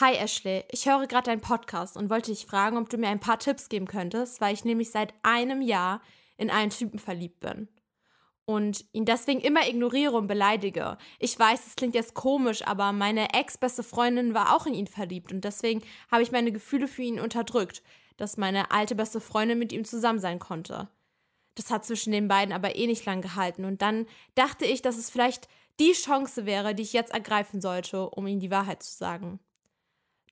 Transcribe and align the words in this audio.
Hi 0.00 0.14
Ashley, 0.14 0.64
ich 0.70 0.88
höre 0.88 1.06
gerade 1.06 1.24
deinen 1.24 1.42
Podcast 1.42 1.94
und 1.98 2.08
wollte 2.08 2.30
dich 2.30 2.46
fragen, 2.46 2.78
ob 2.78 2.88
du 2.88 2.96
mir 2.96 3.08
ein 3.08 3.20
paar 3.20 3.38
Tipps 3.38 3.68
geben 3.68 3.86
könntest, 3.86 4.40
weil 4.40 4.54
ich 4.54 4.64
nämlich 4.64 4.90
seit 4.90 5.12
einem 5.22 5.60
Jahr 5.60 6.00
in 6.38 6.48
einen 6.48 6.70
Typen 6.70 6.98
verliebt 6.98 7.40
bin. 7.40 7.68
Und 8.46 8.86
ihn 8.92 9.04
deswegen 9.04 9.42
immer 9.42 9.68
ignoriere 9.68 10.16
und 10.16 10.26
beleidige. 10.26 10.96
Ich 11.18 11.38
weiß, 11.38 11.66
es 11.66 11.76
klingt 11.76 11.94
jetzt 11.94 12.14
komisch, 12.14 12.66
aber 12.66 12.92
meine 12.92 13.34
ex-beste 13.34 13.82
Freundin 13.82 14.32
war 14.32 14.56
auch 14.56 14.64
in 14.64 14.72
ihn 14.72 14.86
verliebt 14.86 15.32
und 15.32 15.44
deswegen 15.44 15.82
habe 16.10 16.22
ich 16.22 16.32
meine 16.32 16.50
Gefühle 16.50 16.88
für 16.88 17.02
ihn 17.02 17.20
unterdrückt, 17.20 17.82
dass 18.16 18.38
meine 18.38 18.70
alte 18.70 18.94
beste 18.94 19.20
Freundin 19.20 19.58
mit 19.58 19.70
ihm 19.70 19.84
zusammen 19.84 20.18
sein 20.18 20.38
konnte. 20.38 20.88
Das 21.56 21.70
hat 21.70 21.84
zwischen 21.84 22.12
den 22.12 22.26
beiden 22.26 22.54
aber 22.54 22.74
eh 22.74 22.86
nicht 22.86 23.04
lang 23.04 23.20
gehalten 23.20 23.66
und 23.66 23.82
dann 23.82 24.06
dachte 24.34 24.64
ich, 24.64 24.80
dass 24.80 24.96
es 24.96 25.10
vielleicht 25.10 25.46
die 25.78 25.92
Chance 25.92 26.46
wäre, 26.46 26.74
die 26.74 26.84
ich 26.84 26.94
jetzt 26.94 27.12
ergreifen 27.12 27.60
sollte, 27.60 28.08
um 28.08 28.26
ihm 28.26 28.40
die 28.40 28.50
Wahrheit 28.50 28.82
zu 28.82 28.96
sagen. 28.96 29.40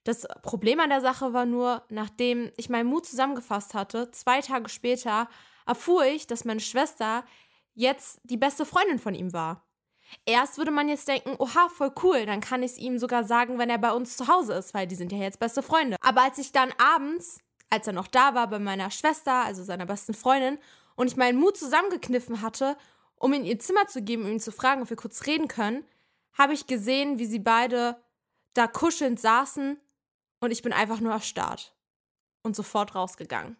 Das 0.04 0.26
Problem 0.42 0.80
an 0.80 0.90
der 0.90 1.00
Sache 1.00 1.32
war 1.32 1.44
nur, 1.44 1.82
nachdem 1.90 2.50
ich 2.56 2.68
meinen 2.68 2.89
Mut 2.89 3.06
zusammengefasst 3.06 3.75
hatte, 3.75 4.11
zwei 4.11 4.40
Tage 4.40 4.68
später 4.68 5.29
erfuhr 5.66 6.04
ich, 6.04 6.26
dass 6.26 6.44
meine 6.44 6.61
Schwester 6.61 7.25
jetzt 7.75 8.20
die 8.25 8.36
beste 8.36 8.64
Freundin 8.64 8.98
von 8.98 9.14
ihm 9.14 9.32
war. 9.32 9.64
Erst 10.25 10.56
würde 10.56 10.70
man 10.70 10.89
jetzt 10.89 11.06
denken, 11.06 11.36
oha, 11.39 11.68
voll 11.68 11.92
cool, 12.03 12.25
dann 12.25 12.40
kann 12.40 12.62
ich 12.62 12.72
es 12.72 12.79
ihm 12.79 12.98
sogar 12.98 13.25
sagen, 13.25 13.58
wenn 13.58 13.70
er 13.70 13.79
bei 13.79 13.92
uns 13.92 14.16
zu 14.16 14.26
Hause 14.29 14.54
ist, 14.54 14.72
weil 14.72 14.86
die 14.86 14.94
sind 14.94 15.12
ja 15.12 15.18
jetzt 15.18 15.39
beste 15.39 15.62
Freunde. 15.62 15.96
Aber 16.00 16.22
als 16.22 16.39
ich 16.39 16.53
dann 16.53 16.72
abends, 16.78 17.39
als 17.70 17.86
er 17.86 17.92
noch 17.92 18.08
da 18.08 18.34
war 18.34 18.48
bei 18.48 18.58
meiner 18.58 18.90
Schwester, 18.90 19.44
also 19.44 19.62
seiner 19.62 19.86
besten 19.86 20.14
Freundin, 20.14 20.58
und 20.96 21.08
ich 21.08 21.17
meinen 21.17 21.39
Mut 21.39 21.56
zusammengekniffen 21.56 22.42
hatte, 22.42 22.76
um 23.17 23.32
in 23.32 23.44
ihr 23.44 23.58
Zimmer 23.58 23.86
zu 23.86 24.03
geben, 24.03 24.25
um 24.25 24.32
ihn 24.32 24.40
zu 24.40 24.53
fragen, 24.53 24.82
ob 24.82 24.90
wir 24.90 24.96
kurz 24.96 25.26
reden 25.26 25.48
können, 25.48 25.84
habe 26.32 26.54
ich 26.54 26.67
gesehen, 26.67 27.18
wie 27.18 27.26
sie 27.26 27.39
beide 27.39 27.96
da 28.54 28.67
kuschelnd 28.67 29.20
saßen 29.20 29.78
und 30.40 30.50
ich 30.50 30.62
bin 30.62 30.72
einfach 30.72 31.00
nur 31.00 31.12
erstarrt 31.12 31.74
und 32.42 32.55
sofort 32.55 32.94
rausgegangen. 32.94 33.56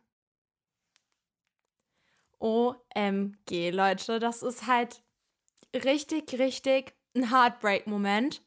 OMG, 2.38 3.70
Leute, 3.70 4.18
das 4.20 4.42
ist 4.42 4.66
halt 4.66 5.02
richtig, 5.74 6.38
richtig 6.38 6.94
ein 7.14 7.30
Heartbreak-Moment. 7.30 8.42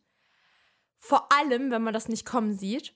Vor 0.98 1.32
allem, 1.32 1.72
wenn 1.72 1.84
man 1.84 1.94
das 1.94 2.08
nicht 2.08 2.26
kommen 2.26 2.58
sieht. 2.58 2.96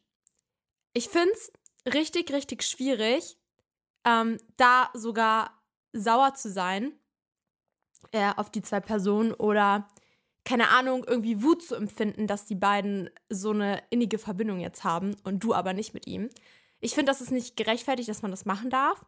Ich 0.94 1.10
finde 1.10 1.34
es 1.34 1.52
richtig, 1.94 2.32
richtig 2.32 2.64
schwierig, 2.64 3.38
ähm, 4.06 4.38
da 4.58 4.90
sogar 4.94 5.62
sauer 5.92 6.34
zu 6.36 6.50
sein 6.50 6.94
äh, 8.12 8.32
auf 8.36 8.50
die 8.50 8.62
zwei 8.62 8.80
Personen 8.80 9.34
oder 9.34 9.88
keine 10.46 10.70
Ahnung, 10.70 11.04
irgendwie 11.06 11.44
Wut 11.44 11.64
zu 11.64 11.76
empfinden, 11.76 12.28
dass 12.28 12.46
die 12.46 12.56
beiden 12.56 13.10
so 13.30 13.50
eine 13.50 13.82
innige 13.90 14.20
Verbindung 14.20 14.60
jetzt 14.60 14.84
haben 14.84 15.16
und 15.24 15.44
du 15.44 15.54
aber 15.54 15.74
nicht 15.74 15.94
mit 15.94 16.08
ihm. 16.08 16.30
Ich 16.80 16.94
finde, 16.94 17.12
das 17.12 17.20
ist 17.20 17.32
nicht 17.32 17.58
gerechtfertigt, 17.58 18.08
dass 18.08 18.22
man 18.22 18.32
das 18.32 18.46
machen 18.46 18.70
darf. 18.70 19.04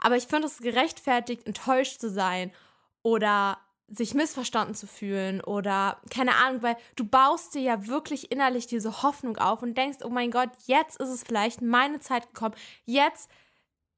Aber 0.00 0.16
ich 0.16 0.26
finde 0.26 0.48
es 0.48 0.58
gerechtfertigt, 0.58 1.46
enttäuscht 1.46 1.98
zu 2.00 2.10
sein 2.10 2.52
oder 3.02 3.58
sich 3.88 4.14
missverstanden 4.14 4.74
zu 4.74 4.86
fühlen 4.86 5.40
oder 5.40 6.00
keine 6.10 6.34
Ahnung, 6.36 6.62
weil 6.62 6.76
du 6.96 7.04
baust 7.04 7.54
dir 7.54 7.62
ja 7.62 7.86
wirklich 7.86 8.30
innerlich 8.30 8.66
diese 8.66 9.02
Hoffnung 9.02 9.36
auf 9.36 9.62
und 9.62 9.76
denkst, 9.76 9.98
oh 10.02 10.08
mein 10.08 10.30
Gott, 10.30 10.50
jetzt 10.66 11.00
ist 11.00 11.08
es 11.08 11.22
vielleicht 11.22 11.62
meine 11.62 12.00
Zeit 12.00 12.32
gekommen. 12.32 12.54
Jetzt 12.84 13.30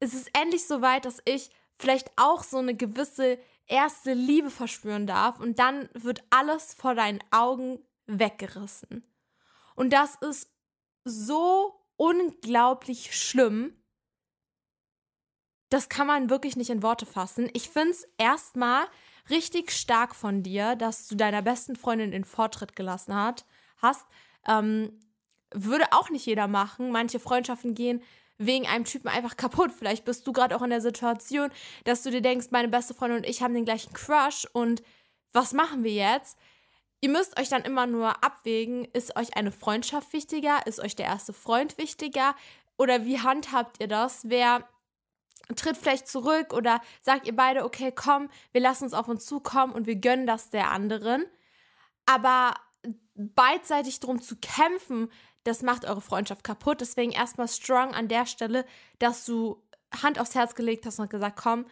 ist 0.01 0.15
es 0.15 0.27
endlich 0.33 0.67
so 0.67 0.81
weit, 0.81 1.05
dass 1.05 1.19
ich 1.25 1.51
vielleicht 1.77 2.11
auch 2.17 2.43
so 2.43 2.59
eine 2.59 2.75
gewisse 2.75 3.39
erste 3.67 4.13
Liebe 4.13 4.51
verspüren 4.51 5.07
darf 5.07 5.41
und 5.41 5.59
dann 5.59 5.89
wird 5.95 6.23
alles 6.31 6.75
vor 6.75 6.95
deinen 6.95 7.21
Augen 7.31 7.79
weggerissen. 8.07 9.05
Und 9.75 9.93
das 9.93 10.17
ist 10.17 10.51
so 11.05 11.75
unglaublich 11.97 13.17
schlimm. 13.19 13.75
Das 15.69 15.89
kann 15.89 16.07
man 16.07 16.31
wirklich 16.31 16.57
nicht 16.57 16.71
in 16.71 16.83
Worte 16.83 17.07
fassen. 17.07 17.51
Ich 17.53 17.69
finde 17.69 17.91
es 17.91 18.07
erstmal 18.19 18.87
richtig 19.31 19.73
stark 19.73 20.15
von 20.15 20.43
dir, 20.43 20.77
dass 20.77 21.09
du 21.09 21.17
deiner 21.17 21.43
besten 21.43 21.77
Freundin 21.77 22.11
den 22.11 22.25
Vortritt 22.25 22.77
gelassen 22.77 23.15
hat, 23.15 23.45
hast. 23.79 24.07
Ähm, 24.47 25.01
würde 25.53 25.87
auch 25.93 26.11
nicht 26.11 26.27
jeder 26.27 26.49
machen. 26.49 26.91
Manche 26.91 27.21
Freundschaften 27.21 27.75
gehen 27.75 28.03
wegen 28.39 28.67
einem 28.67 28.85
Typen 28.85 29.09
einfach 29.09 29.37
kaputt. 29.37 29.73
Vielleicht 29.77 30.05
bist 30.05 30.27
du 30.27 30.33
gerade 30.33 30.57
auch 30.57 30.63
in 30.63 30.71
der 30.71 30.81
Situation, 30.81 31.51
dass 31.85 32.03
du 32.03 32.11
dir 32.11 32.23
denkst, 32.23 32.49
meine 32.51 32.69
beste 32.69 32.95
Freundin 32.95 33.19
und 33.19 33.29
ich 33.29 33.43
haben 33.43 33.55
den 33.55 33.65
gleichen 33.65 33.93
Crush 33.93 34.47
und 34.53 34.83
was 35.33 35.53
machen 35.53 35.85
wir 35.85 35.93
jetzt? 35.93 36.39
Ihr 37.01 37.11
müsst 37.11 37.39
euch 37.39 37.49
dann 37.49 37.63
immer 37.63 37.87
nur 37.87 38.25
abwägen, 38.25 38.87
ist 38.93 39.17
euch 39.17 39.37
eine 39.37 39.53
Freundschaft 39.53 40.13
wichtiger? 40.13 40.67
Ist 40.67 40.81
euch 40.81 40.97
der 40.97 41.07
erste 41.07 41.35
Freund 41.35 41.77
wichtiger? 41.77 42.35
Oder 42.79 43.05
wie 43.05 43.21
handhabt 43.21 43.77
ihr 43.81 43.89
das? 43.89 44.21
Wer 44.25 44.67
tritt 45.55 45.77
vielleicht 45.77 46.09
zurück 46.09 46.55
oder 46.55 46.81
sagt 47.03 47.27
ihr 47.27 47.37
beide, 47.37 47.65
okay, 47.65 47.93
komm, 47.95 48.31
wir 48.53 48.63
lassen 48.63 48.85
uns 48.85 48.95
auf 48.95 49.09
uns 49.09 49.27
zukommen 49.27 49.75
und 49.75 49.87
wir 49.87 49.97
gönnen 49.97 50.27
das 50.27 50.49
der 50.49 50.71
anderen. 50.71 51.25
Aber 52.07 52.55
beidseitig 53.15 54.01
drum 54.01 54.23
zu 54.23 54.37
kämpfen, 54.37 55.11
das 55.45 55.63
macht 55.63 55.85
eure 55.85 56.01
Freundschaft 56.01 56.45
kaputt. 56.45 56.81
Deswegen 56.81 57.13
erstmal 57.13 57.49
strong 57.49 57.95
an 57.95 58.09
der 58.09 58.27
Stelle, 58.27 58.65
dass 58.99 59.25
du 59.25 59.63
Hand 60.03 60.19
aufs 60.19 60.35
Herz 60.35 60.55
gelegt 60.55 60.87
hast 60.87 60.99
und 60.99 61.11
gesagt, 61.11 61.39
komm, 61.41 61.67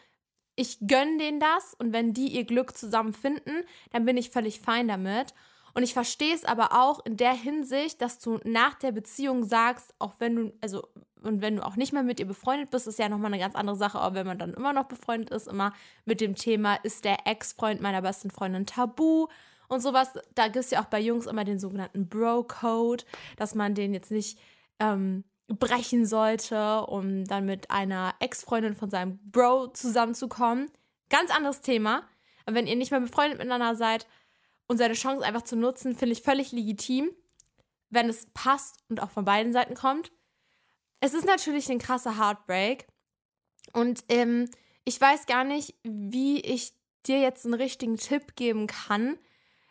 ich 0.55 0.78
gönne 0.87 1.19
denen 1.19 1.41
das 1.41 1.75
und 1.75 1.93
wenn 1.93 2.12
die 2.12 2.28
ihr 2.28 2.44
Glück 2.44 2.77
zusammen 2.77 3.15
finden, 3.15 3.65
dann 3.91 4.05
bin 4.05 4.16
ich 4.16 4.31
völlig 4.31 4.61
fein 4.61 4.87
damit. 4.87 5.34
Und 5.75 5.82
ich 5.82 5.94
verstehe 5.94 6.34
es 6.34 6.44
aber 6.44 6.72
auch 6.72 7.05
in 7.06 7.16
der 7.16 7.32
Hinsicht, 7.32 8.03
dass 8.03 8.19
du 8.19 8.38
nach 8.44 8.75
der 8.75 8.93
Beziehung 8.93 9.44
sagst, 9.44 9.94
auch 9.99 10.12
wenn 10.19 10.37
du, 10.37 10.53
also, 10.61 10.87
und 11.22 11.41
wenn 11.41 11.56
du 11.56 11.65
auch 11.65 11.77
nicht 11.77 11.94
mehr 11.94 12.03
mit 12.03 12.21
ihr 12.21 12.27
befreundet 12.27 12.71
bist, 12.71 12.87
ist 12.87 12.99
ja 12.99 13.09
nochmal 13.09 13.32
eine 13.32 13.43
ganz 13.43 13.55
andere 13.55 13.77
Sache, 13.77 13.99
aber 13.99 14.16
wenn 14.16 14.27
man 14.27 14.38
dann 14.38 14.53
immer 14.53 14.75
noch 14.75 14.84
befreundet 14.84 15.31
ist, 15.31 15.49
immer 15.49 15.72
mit 16.05 16.21
dem 16.21 16.34
Thema, 16.34 16.75
ist 16.75 17.06
der 17.06 17.27
Ex-Freund 17.27 17.81
meiner 17.81 18.03
besten 18.03 18.31
Freundin 18.31 18.66
tabu? 18.66 19.28
Und 19.69 19.81
sowas. 19.81 20.11
Da 20.34 20.45
gibt 20.47 20.65
es 20.65 20.71
ja 20.71 20.83
auch 20.83 20.87
bei 20.87 21.00
Jungs 21.00 21.27
immer 21.27 21.45
den 21.45 21.59
sogenannten 21.59 22.09
Bro-Code, 22.09 23.05
dass 23.37 23.55
man 23.55 23.75
den 23.75 23.95
jetzt 23.95 24.11
nicht 24.11 24.39
ähm, 24.78 25.25
brechen 25.49 26.06
sollte, 26.06 26.83
um 26.87 27.25
dann 27.25 27.45
mit 27.45 27.71
einer 27.71 28.15
Ex-Freundin 28.21 28.75
von 28.75 28.91
seinem 28.91 29.19
Bro 29.31 29.69
zusammenzukommen. 29.69 30.71
Ganz 31.09 31.31
anderes 31.31 31.61
Thema. 31.61 32.09
Wenn 32.47 32.67
ihr 32.67 32.77
nicht 32.77 32.91
mehr 32.91 33.00
befreundet 33.00 33.39
miteinander 33.39 33.77
seid 33.77 34.06
und 34.67 34.78
seine 34.78 34.95
Chance 34.95 35.25
einfach 35.25 35.43
zu 35.43 35.56
nutzen, 35.56 35.94
finde 35.94 36.12
ich 36.12 36.23
völlig 36.23 36.53
legitim, 36.53 37.11
wenn 37.91 38.09
es 38.09 38.27
passt 38.34 38.77
und 38.89 39.00
auch 39.00 39.11
von 39.11 39.25
beiden 39.25 39.53
Seiten 39.53 39.75
kommt. 39.75 40.11
Es 41.00 41.15
ist 41.15 41.27
natürlich 41.27 41.71
ein 41.71 41.79
krasser 41.79 42.19
Heartbreak. 42.19 42.87
Und 43.73 44.05
ähm, 44.09 44.49
ich 44.84 45.00
weiß 45.00 45.27
gar 45.27 45.44
nicht, 45.44 45.75
wie 45.84 46.41
ich 46.41 46.73
dir 47.06 47.21
jetzt 47.21 47.44
einen 47.44 47.55
richtigen 47.55 47.97
Tipp 47.97 48.34
geben 48.37 48.67
kann, 48.67 49.19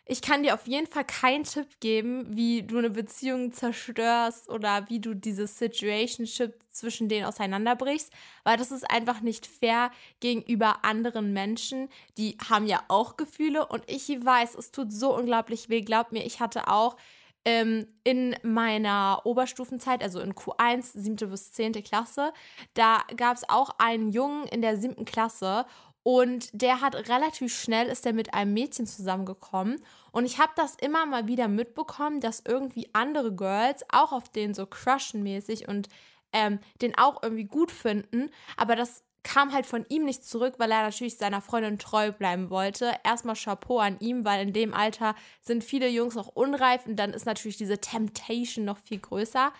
ich 0.04 0.20
kann 0.20 0.42
dir 0.42 0.54
auf 0.54 0.66
jeden 0.66 0.88
Fall 0.88 1.04
keinen 1.04 1.44
Tipp 1.44 1.78
geben, 1.80 2.26
wie 2.36 2.62
du 2.62 2.78
eine 2.78 2.90
Beziehung 2.90 3.52
zerstörst 3.52 4.48
oder 4.48 4.88
wie 4.88 4.98
du 4.98 5.14
dieses 5.14 5.58
Situationship 5.58 6.58
zwischen 6.70 7.08
denen 7.08 7.26
auseinanderbrichst, 7.26 8.12
weil 8.42 8.56
das 8.56 8.72
ist 8.72 8.90
einfach 8.90 9.20
nicht 9.20 9.46
fair 9.46 9.92
gegenüber 10.20 10.84
anderen 10.84 11.32
Menschen. 11.32 11.88
Die 12.18 12.36
haben 12.48 12.66
ja 12.66 12.82
auch 12.88 13.16
Gefühle 13.16 13.66
und 13.66 13.84
ich 13.86 14.08
weiß, 14.08 14.56
es 14.56 14.72
tut 14.72 14.92
so 14.92 15.16
unglaublich 15.16 15.68
weh. 15.68 15.82
Glaub 15.82 16.10
mir, 16.10 16.26
ich 16.26 16.40
hatte 16.40 16.66
auch 16.66 16.96
ähm, 17.44 17.86
in 18.04 18.36
meiner 18.42 19.20
Oberstufenzeit, 19.24 20.02
also 20.02 20.20
in 20.20 20.34
Q1, 20.34 20.98
siebte 20.98 21.28
bis 21.28 21.52
zehnte 21.52 21.82
Klasse, 21.82 22.32
da 22.74 23.02
gab 23.16 23.36
es 23.36 23.48
auch 23.48 23.70
einen 23.78 24.10
Jungen 24.10 24.46
in 24.48 24.62
der 24.62 24.76
siebten 24.76 25.04
Klasse 25.04 25.64
und 26.02 26.48
der 26.52 26.80
hat 26.80 26.96
relativ 27.08 27.56
schnell, 27.56 27.86
ist 27.86 28.06
er 28.06 28.12
mit 28.12 28.34
einem 28.34 28.52
Mädchen 28.54 28.86
zusammengekommen. 28.86 29.82
Und 30.10 30.24
ich 30.24 30.38
habe 30.38 30.52
das 30.56 30.74
immer 30.74 31.06
mal 31.06 31.28
wieder 31.28 31.48
mitbekommen, 31.48 32.20
dass 32.20 32.42
irgendwie 32.46 32.90
andere 32.92 33.32
Girls 33.34 33.84
auch 33.90 34.12
auf 34.12 34.28
den 34.28 34.52
so 34.54 34.66
crushen 34.66 35.22
mäßig 35.22 35.68
und 35.68 35.88
ähm, 36.32 36.58
den 36.80 36.96
auch 36.98 37.22
irgendwie 37.22 37.44
gut 37.44 37.70
finden. 37.70 38.30
Aber 38.56 38.74
das 38.74 39.04
kam 39.22 39.52
halt 39.52 39.66
von 39.66 39.86
ihm 39.88 40.04
nicht 40.04 40.24
zurück, 40.24 40.54
weil 40.58 40.72
er 40.72 40.82
natürlich 40.82 41.16
seiner 41.16 41.40
Freundin 41.40 41.78
treu 41.78 42.10
bleiben 42.10 42.50
wollte. 42.50 42.92
Erstmal 43.04 43.36
Chapeau 43.36 43.78
an 43.78 43.98
ihm, 44.00 44.24
weil 44.24 44.42
in 44.42 44.52
dem 44.52 44.74
Alter 44.74 45.14
sind 45.40 45.62
viele 45.62 45.88
Jungs 45.88 46.16
noch 46.16 46.28
unreif 46.28 46.86
und 46.86 46.96
dann 46.96 47.12
ist 47.12 47.26
natürlich 47.26 47.56
diese 47.56 47.78
Temptation 47.78 48.64
noch 48.64 48.78
viel 48.78 48.98
größer. 48.98 49.52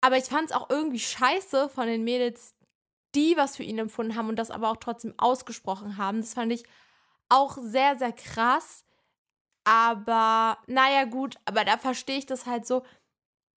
Aber 0.00 0.16
ich 0.18 0.24
fand 0.24 0.50
es 0.50 0.56
auch 0.56 0.70
irgendwie 0.70 1.00
scheiße 1.00 1.68
von 1.68 1.88
den 1.88 2.04
Mädels, 2.04 2.54
die 3.16 3.36
was 3.36 3.56
für 3.56 3.62
ihn 3.62 3.78
empfunden 3.78 4.14
haben 4.14 4.28
und 4.28 4.36
das 4.36 4.50
aber 4.50 4.70
auch 4.70 4.76
trotzdem 4.76 5.14
ausgesprochen 5.16 5.96
haben. 5.96 6.20
Das 6.20 6.34
fand 6.34 6.52
ich 6.52 6.64
auch 7.28 7.58
sehr, 7.60 7.98
sehr 7.98 8.12
krass. 8.12 8.84
Aber 9.64 10.58
naja, 10.68 11.04
gut, 11.04 11.36
aber 11.44 11.64
da 11.64 11.78
verstehe 11.78 12.18
ich 12.18 12.26
das 12.26 12.46
halt 12.46 12.66
so. 12.66 12.84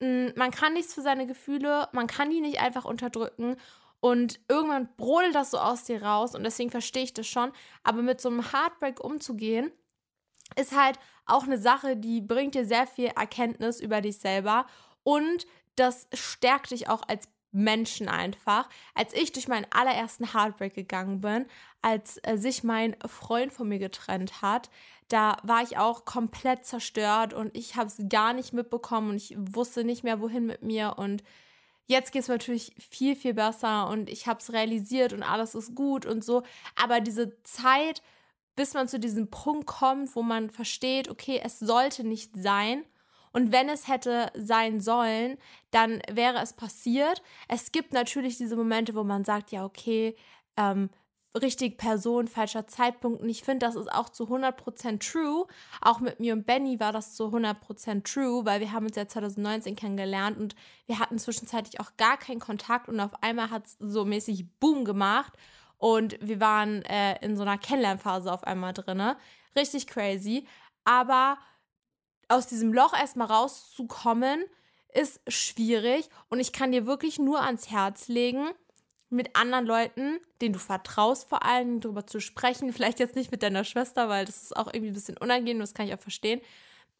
Hm, 0.01 0.33
man 0.35 0.51
kann 0.51 0.73
nichts 0.73 0.93
für 0.93 1.01
seine 1.01 1.27
Gefühle, 1.27 1.87
man 1.91 2.07
kann 2.07 2.31
die 2.31 2.41
nicht 2.41 2.59
einfach 2.61 2.85
unterdrücken. 2.85 3.57
Und 4.01 4.39
irgendwann 4.47 4.89
brodelt 4.95 5.35
das 5.35 5.51
so 5.51 5.59
aus 5.59 5.83
dir 5.83 6.01
raus 6.01 6.33
und 6.33 6.43
deswegen 6.43 6.71
verstehe 6.71 7.03
ich 7.03 7.13
das 7.13 7.27
schon. 7.27 7.51
Aber 7.83 8.01
mit 8.01 8.21
so 8.21 8.29
einem 8.29 8.51
Heartbreak 8.51 9.03
umzugehen, 9.03 9.71
ist 10.55 10.75
halt 10.75 10.97
auch 11.25 11.43
eine 11.43 11.57
Sache, 11.57 11.95
die 11.97 12.21
bringt 12.21 12.55
dir 12.55 12.65
sehr 12.65 12.87
viel 12.87 13.07
Erkenntnis 13.07 13.79
über 13.79 14.01
dich 14.01 14.17
selber 14.17 14.65
und 15.03 15.45
das 15.75 16.07
stärkt 16.13 16.71
dich 16.71 16.89
auch 16.89 17.03
als 17.07 17.29
Menschen 17.51 18.07
einfach. 18.07 18.69
Als 18.93 19.13
ich 19.13 19.31
durch 19.31 19.47
meinen 19.47 19.67
allerersten 19.71 20.33
Heartbreak 20.33 20.73
gegangen 20.73 21.21
bin, 21.21 21.45
als 21.81 22.19
äh, 22.23 22.37
sich 22.37 22.63
mein 22.63 22.95
Freund 23.05 23.53
von 23.53 23.67
mir 23.67 23.79
getrennt 23.79 24.41
hat, 24.41 24.69
da 25.07 25.37
war 25.43 25.63
ich 25.63 25.77
auch 25.77 26.05
komplett 26.05 26.65
zerstört 26.65 27.33
und 27.33 27.55
ich 27.57 27.75
habe 27.75 27.87
es 27.87 27.97
gar 28.09 28.33
nicht 28.33 28.53
mitbekommen 28.53 29.09
und 29.09 29.15
ich 29.15 29.35
wusste 29.37 29.83
nicht 29.83 30.03
mehr, 30.03 30.21
wohin 30.21 30.45
mit 30.45 30.61
mir. 30.61 30.95
Und 30.97 31.23
jetzt 31.87 32.11
geht 32.11 32.21
es 32.21 32.27
natürlich 32.27 32.73
viel, 32.77 33.15
viel 33.15 33.33
besser 33.33 33.89
und 33.89 34.09
ich 34.09 34.27
habe 34.27 34.39
es 34.39 34.53
realisiert 34.53 35.11
und 35.13 35.23
alles 35.23 35.55
ist 35.55 35.73
gut 35.73 36.05
und 36.05 36.23
so. 36.23 36.43
Aber 36.75 37.01
diese 37.01 37.41
Zeit, 37.41 38.03
bis 38.55 38.75
man 38.75 38.87
zu 38.87 38.99
diesem 38.99 39.31
Punkt 39.31 39.65
kommt, 39.65 40.15
wo 40.15 40.21
man 40.21 40.51
versteht, 40.51 41.09
okay, 41.09 41.41
es 41.43 41.57
sollte 41.57 42.03
nicht 42.03 42.31
sein 42.35 42.85
und 43.31 43.51
wenn 43.51 43.69
es 43.69 43.87
hätte 43.87 44.31
sein 44.35 44.79
sollen, 44.79 45.37
dann 45.71 46.01
wäre 46.11 46.39
es 46.39 46.53
passiert. 46.53 47.21
Es 47.47 47.71
gibt 47.71 47.93
natürlich 47.93 48.37
diese 48.37 48.55
Momente, 48.55 48.95
wo 48.95 49.03
man 49.03 49.23
sagt, 49.23 49.51
ja, 49.51 49.65
okay, 49.65 50.15
ähm, 50.57 50.89
richtig 51.35 51.77
Person, 51.77 52.27
falscher 52.27 52.67
Zeitpunkt. 52.67 53.21
Und 53.21 53.29
ich 53.29 53.43
finde, 53.43 53.65
das 53.65 53.75
ist 53.75 53.91
auch 53.91 54.09
zu 54.09 54.25
100% 54.25 54.99
true. 54.99 55.45
Auch 55.81 55.99
mit 55.99 56.19
mir 56.19 56.33
und 56.33 56.45
Benny 56.45 56.79
war 56.79 56.91
das 56.91 57.13
zu 57.15 57.25
100% 57.25 58.03
true, 58.03 58.45
weil 58.45 58.59
wir 58.59 58.71
haben 58.71 58.85
uns 58.85 58.95
ja 58.95 59.07
2019 59.07 59.75
kennengelernt 59.75 60.37
und 60.37 60.55
wir 60.87 60.99
hatten 60.99 61.19
zwischenzeitlich 61.19 61.79
auch 61.79 61.95
gar 61.97 62.17
keinen 62.17 62.39
Kontakt 62.39 62.89
und 62.89 62.99
auf 62.99 63.23
einmal 63.23 63.51
hat 63.51 63.67
es 63.67 63.77
so 63.79 64.05
mäßig 64.05 64.45
Boom 64.59 64.85
gemacht 64.85 65.33
und 65.77 66.17
wir 66.21 66.39
waren 66.39 66.83
äh, 66.83 67.23
in 67.23 67.37
so 67.37 67.43
einer 67.43 67.57
Kennenlernphase 67.57 68.31
auf 68.31 68.43
einmal 68.43 68.73
drin. 68.73 69.01
Richtig 69.55 69.87
crazy. 69.87 70.45
Aber 70.83 71.37
aus 72.29 72.47
diesem 72.47 72.73
Loch 72.73 72.93
erstmal 72.93 73.27
rauszukommen, 73.27 74.43
ist 74.93 75.19
schwierig 75.27 76.09
und 76.29 76.39
ich 76.39 76.53
kann 76.53 76.71
dir 76.71 76.85
wirklich 76.85 77.19
nur 77.19 77.41
ans 77.43 77.69
Herz 77.69 78.07
legen, 78.07 78.49
mit 79.09 79.35
anderen 79.35 79.65
Leuten, 79.65 80.19
denen 80.41 80.53
du 80.53 80.59
vertraust, 80.59 81.27
vor 81.27 81.43
allem 81.43 81.79
darüber 81.79 82.05
zu 82.05 82.19
sprechen. 82.19 82.71
Vielleicht 82.71 82.99
jetzt 82.99 83.15
nicht 83.15 83.31
mit 83.31 83.41
deiner 83.41 83.63
Schwester, 83.63 84.07
weil 84.07 84.25
das 84.25 84.43
ist 84.43 84.55
auch 84.55 84.67
irgendwie 84.67 84.91
ein 84.91 84.93
bisschen 84.93 85.17
unangenehm, 85.17 85.59
das 85.59 85.73
kann 85.73 85.87
ich 85.87 85.93
auch 85.93 85.99
verstehen. 85.99 86.41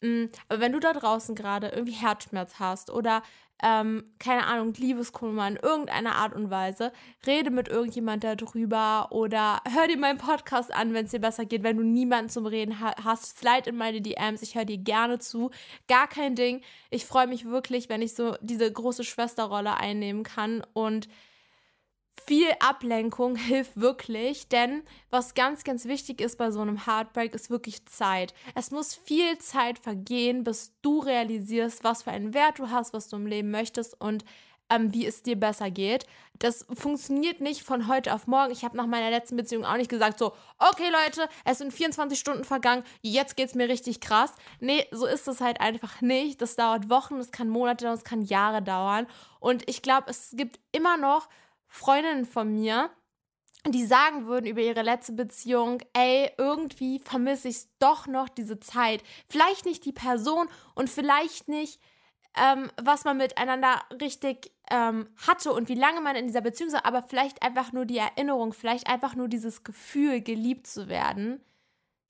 Mm, 0.00 0.26
aber 0.48 0.60
wenn 0.60 0.72
du 0.72 0.80
da 0.80 0.92
draußen 0.92 1.34
gerade 1.34 1.68
irgendwie 1.68 1.92
Herzschmerz 1.92 2.54
hast 2.58 2.90
oder 2.90 3.22
ähm, 3.62 4.04
keine 4.18 4.46
Ahnung, 4.46 4.72
Liebeskummer 4.74 5.46
in 5.46 5.56
irgendeiner 5.56 6.16
Art 6.16 6.34
und 6.34 6.50
Weise, 6.50 6.92
rede 7.26 7.50
mit 7.50 7.68
irgendjemand 7.68 8.24
darüber 8.24 9.08
oder 9.10 9.60
hör 9.74 9.86
dir 9.86 9.98
meinen 9.98 10.18
Podcast 10.18 10.72
an, 10.72 10.94
wenn 10.94 11.04
es 11.04 11.10
dir 11.10 11.20
besser 11.20 11.44
geht, 11.44 11.62
wenn 11.62 11.76
du 11.76 11.82
niemanden 11.82 12.30
zum 12.30 12.46
Reden 12.46 12.80
ha 12.80 12.94
hast, 13.02 13.38
slide 13.38 13.68
in 13.68 13.76
meine 13.76 14.00
DMs, 14.00 14.42
ich 14.42 14.54
höre 14.54 14.64
dir 14.64 14.78
gerne 14.78 15.18
zu, 15.18 15.50
gar 15.88 16.08
kein 16.08 16.34
Ding. 16.34 16.62
Ich 16.90 17.04
freue 17.04 17.26
mich 17.26 17.44
wirklich, 17.44 17.88
wenn 17.88 18.02
ich 18.02 18.14
so 18.14 18.36
diese 18.40 18.70
große 18.70 19.04
Schwesterrolle 19.04 19.76
einnehmen 19.76 20.22
kann 20.22 20.62
und 20.72 21.08
viel 22.26 22.48
Ablenkung 22.60 23.36
hilft 23.36 23.80
wirklich, 23.80 24.48
denn 24.48 24.82
was 25.10 25.34
ganz, 25.34 25.64
ganz 25.64 25.84
wichtig 25.86 26.20
ist 26.20 26.38
bei 26.38 26.50
so 26.50 26.60
einem 26.60 26.86
Heartbreak, 26.86 27.34
ist 27.34 27.50
wirklich 27.50 27.84
Zeit. 27.86 28.34
Es 28.54 28.70
muss 28.70 28.94
viel 28.94 29.38
Zeit 29.38 29.78
vergehen, 29.78 30.44
bis 30.44 30.72
du 30.82 31.00
realisierst, 31.00 31.84
was 31.84 32.02
für 32.04 32.10
einen 32.10 32.34
Wert 32.34 32.58
du 32.58 32.70
hast, 32.70 32.92
was 32.92 33.08
du 33.08 33.16
im 33.16 33.26
Leben 33.26 33.50
möchtest 33.50 34.00
und 34.00 34.24
ähm, 34.70 34.94
wie 34.94 35.04
es 35.04 35.22
dir 35.22 35.38
besser 35.38 35.70
geht. 35.70 36.06
Das 36.38 36.64
funktioniert 36.72 37.40
nicht 37.40 37.62
von 37.62 37.86
heute 37.86 38.14
auf 38.14 38.26
morgen. 38.26 38.52
Ich 38.52 38.64
habe 38.64 38.76
nach 38.76 38.86
meiner 38.86 39.10
letzten 39.10 39.36
Beziehung 39.36 39.66
auch 39.66 39.76
nicht 39.76 39.90
gesagt, 39.90 40.18
so, 40.18 40.32
okay 40.58 40.88
Leute, 40.90 41.28
es 41.44 41.58
sind 41.58 41.72
24 41.72 42.18
Stunden 42.18 42.44
vergangen, 42.44 42.84
jetzt 43.02 43.36
geht 43.36 43.48
es 43.48 43.54
mir 43.54 43.68
richtig 43.68 44.00
krass. 44.00 44.32
Nee, 44.60 44.86
so 44.90 45.04
ist 45.04 45.28
es 45.28 45.40
halt 45.40 45.60
einfach 45.60 46.00
nicht. 46.00 46.40
Das 46.40 46.56
dauert 46.56 46.88
Wochen, 46.88 47.16
es 47.16 47.32
kann 47.32 47.48
Monate 47.48 47.88
es 47.88 48.04
kann 48.04 48.22
Jahre 48.22 48.62
dauern. 48.62 49.06
Und 49.38 49.68
ich 49.68 49.82
glaube, 49.82 50.08
es 50.08 50.30
gibt 50.34 50.60
immer 50.72 50.96
noch 50.96 51.28
Freundinnen 51.70 52.26
von 52.26 52.52
mir, 52.52 52.90
die 53.66 53.86
sagen 53.86 54.26
würden 54.26 54.46
über 54.46 54.60
ihre 54.60 54.82
letzte 54.82 55.12
Beziehung, 55.12 55.80
ey, 55.92 56.30
irgendwie 56.36 56.98
vermisse 56.98 57.48
ich 57.48 57.68
doch 57.78 58.06
noch 58.06 58.28
diese 58.28 58.58
Zeit. 58.58 59.02
Vielleicht 59.28 59.64
nicht 59.66 59.84
die 59.84 59.92
Person 59.92 60.48
und 60.74 60.90
vielleicht 60.90 61.48
nicht, 61.48 61.80
ähm, 62.36 62.70
was 62.82 63.04
man 63.04 63.18
miteinander 63.18 63.80
richtig 64.00 64.52
ähm, 64.68 65.08
hatte 65.16 65.52
und 65.52 65.68
wie 65.68 65.74
lange 65.74 66.00
man 66.00 66.16
in 66.16 66.26
dieser 66.26 66.40
Beziehung 66.40 66.72
war, 66.72 66.84
aber 66.84 67.02
vielleicht 67.02 67.42
einfach 67.42 67.72
nur 67.72 67.86
die 67.86 67.98
Erinnerung, 67.98 68.52
vielleicht 68.52 68.88
einfach 68.88 69.14
nur 69.14 69.28
dieses 69.28 69.62
Gefühl, 69.62 70.20
geliebt 70.22 70.66
zu 70.66 70.88
werden. 70.88 71.40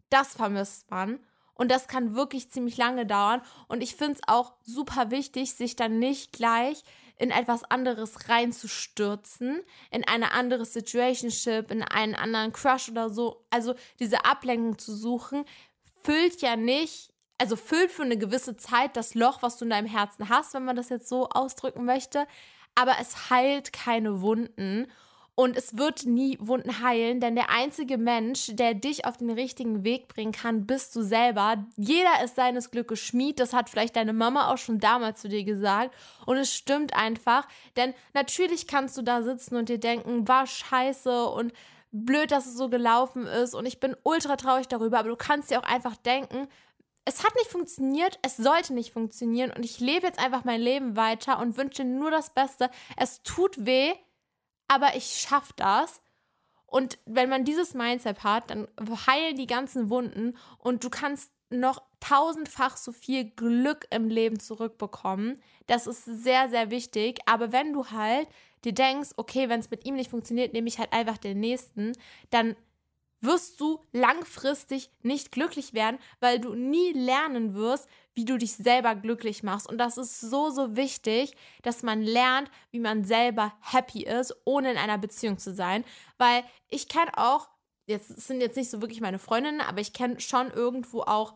Das 0.09 0.35
vermisst 0.35 0.91
man. 0.91 1.21
Und 1.55 1.71
das 1.71 1.87
kann 1.87 2.15
wirklich 2.15 2.51
ziemlich 2.51 2.79
lange 2.79 3.05
dauern. 3.05 3.43
Und 3.69 3.83
ich 3.83 3.95
finde 3.95 4.15
es 4.15 4.21
auch 4.27 4.55
super 4.63 5.11
wichtig, 5.11 5.53
sich 5.53 5.77
dann 5.77 5.99
nicht 5.99 6.33
gleich 6.33 6.83
in 7.21 7.31
etwas 7.31 7.65
anderes 7.65 8.31
reinzustürzen, 8.31 9.61
in 9.91 10.09
eine 10.09 10.33
andere 10.33 10.65
Situationship, 10.65 11.71
in 11.71 11.83
einen 11.83 12.15
anderen 12.15 12.53
Crush 12.53 12.89
oder 12.89 13.11
so. 13.11 13.45
Also 13.51 13.75
diese 13.99 14.25
Ablenkung 14.25 14.79
zu 14.79 14.95
suchen, 14.95 15.45
füllt 16.03 16.41
ja 16.41 16.57
nicht, 16.57 17.13
also 17.37 17.57
füllt 17.57 17.91
für 17.91 18.05
eine 18.05 18.17
gewisse 18.17 18.57
Zeit 18.57 18.97
das 18.97 19.15
Loch, 19.15 19.43
was 19.43 19.59
du 19.59 19.67
in 19.67 19.71
deinem 19.71 19.87
Herzen 19.87 20.31
hast, 20.31 20.55
wenn 20.55 20.65
man 20.65 20.77
das 20.77 20.89
jetzt 20.89 21.11
so 21.11 21.29
ausdrücken 21.29 21.85
möchte, 21.85 22.27
aber 22.75 22.95
es 23.01 23.29
heilt 23.29 23.75
keine 23.75 24.23
Wunden 24.23 24.91
und 25.35 25.57
es 25.57 25.77
wird 25.77 26.05
nie 26.05 26.37
Wunden 26.41 26.83
heilen, 26.83 27.21
denn 27.21 27.35
der 27.35 27.51
einzige 27.51 27.97
Mensch, 27.99 28.51
der 28.53 28.75
dich 28.75 29.05
auf 29.07 29.17
den 29.17 29.31
richtigen 29.31 29.85
Weg 29.85 30.09
bringen 30.09 30.33
kann, 30.33 30.67
bist 30.67 30.95
du 30.95 31.03
selber. 31.03 31.65
Jeder 31.77 32.23
ist 32.25 32.37
seines 32.37 32.71
Glückes 32.71 33.01
Schmied. 33.01 33.41
Das 33.41 33.53
hat 33.53 33.71
vielleicht 33.71 33.97
deine 33.97 34.13
Mama 34.13 34.53
auch 34.53 34.59
schon 34.59 34.81
damals 34.81 35.21
zu 35.21 35.29
dir 35.29 35.45
gesagt. 35.45 35.95
Und 36.27 36.37
es 36.37 36.53
stimmt 36.53 36.95
einfach, 36.95 37.49
denn 37.77 37.95
natürlich 38.13 38.67
kannst 38.67 38.99
du 38.99 39.03
da 39.03 39.23
sitzen 39.23 39.57
und 39.57 39.69
dir 39.69 39.79
denken, 39.79 40.29
war 40.29 40.47
scheiße 40.47 41.27
und 41.27 41.53
blöd, 41.93 42.31
dass 42.31 42.47
es 42.47 42.57
so 42.57 42.69
gelaufen 42.69 43.27
ist 43.27 43.55
und 43.55 43.67
ich 43.67 43.81
bin 43.81 43.97
ultra 44.03 44.37
traurig 44.37 44.69
darüber, 44.69 44.99
aber 44.99 45.09
du 45.09 45.17
kannst 45.17 45.51
dir 45.51 45.59
auch 45.59 45.69
einfach 45.69 45.97
denken, 45.97 46.47
es 47.05 47.25
hat 47.25 47.35
nicht 47.35 47.51
funktioniert, 47.51 48.19
es 48.23 48.37
sollte 48.37 48.75
nicht 48.75 48.93
funktionieren 48.93 49.51
und 49.51 49.65
ich 49.65 49.81
lebe 49.81 50.07
jetzt 50.07 50.19
einfach 50.19 50.45
mein 50.45 50.61
Leben 50.61 50.97
weiter 50.97 51.41
und 51.41 51.57
wünsche 51.57 51.83
nur 51.83 52.11
das 52.11 52.31
Beste. 52.31 52.71
Es 52.97 53.23
tut 53.23 53.67
weh, 53.67 53.95
aber 54.71 54.95
ich 54.95 55.27
schaffe 55.27 55.53
das. 55.57 56.01
Und 56.65 56.99
wenn 57.05 57.29
man 57.29 57.45
dieses 57.45 57.75
Mindset 57.75 58.23
hat, 58.23 58.51
dann 58.51 58.69
heilen 59.09 59.37
die 59.37 59.49
ganzen 59.49 59.91
Wunden 59.91 60.39
und 60.59 60.85
du 60.85 60.91
kannst 60.91 61.33
noch 61.51 61.83
tausendfach 61.99 62.77
so 62.77 62.93
viel 62.93 63.25
Glück 63.25 63.89
im 63.91 64.09
Leben 64.09 64.39
zurückbekommen. 64.39 65.43
Das 65.67 65.89
ist 65.89 66.05
sehr, 66.05 66.49
sehr 66.49 66.71
wichtig. 66.71 67.19
Aber 67.27 67.51
wenn 67.51 67.73
du 67.73 67.91
halt 67.91 68.29
dir 68.65 68.73
denkst, 68.73 69.11
okay, 69.17 69.49
wenn 69.49 69.59
es 69.59 69.71
mit 69.71 69.85
ihm 69.85 69.97
nicht 69.97 70.11
funktioniert, 70.11 70.53
nehme 70.53 70.69
ich 70.69 70.79
halt 70.79 70.93
einfach 70.93 71.19
den 71.19 71.41
nächsten, 71.41 71.91
dann 72.31 72.55
wirst 73.21 73.61
du 73.61 73.81
langfristig 73.91 74.93
nicht 75.03 75.33
glücklich 75.33 75.75
werden, 75.75 75.99
weil 76.21 76.39
du 76.39 76.55
nie 76.55 76.93
lernen 76.93 77.55
wirst, 77.55 77.89
wie 78.15 78.25
du 78.25 78.37
dich 78.37 78.55
selber 78.55 78.95
glücklich 78.95 79.43
machst. 79.43 79.69
Und 79.69 79.79
das 79.79 79.97
ist 79.97 80.21
so, 80.21 80.51
so 80.51 80.77
wichtig, 80.77 81.37
dass 81.63 81.83
man 81.83 82.03
lernt, 82.03 82.51
wie 82.71 82.81
man 82.81 83.05
selber 83.05 83.53
happy 83.61 84.03
ist, 84.03 84.35
ohne 84.45 84.73
in 84.73 84.79
einer 84.79 84.99
Beziehung 84.99 85.39
zu 85.39 85.55
sein. 85.55 85.85
Weil 86.19 86.45
ich 86.69 86.89
kenne 86.89 87.13
auch, 87.17 87.49
jetzt 87.87 88.09
sind 88.21 88.41
jetzt 88.41 88.57
nicht 88.57 88.71
so 88.71 88.81
wirklich 88.81 89.01
meine 89.01 89.19
Freundinnen, 89.19 89.61
aber 89.61 89.81
ich 89.81 89.93
kenne 89.93 90.21
schon 90.21 90.51
irgendwo 90.51 91.03
auch 91.03 91.35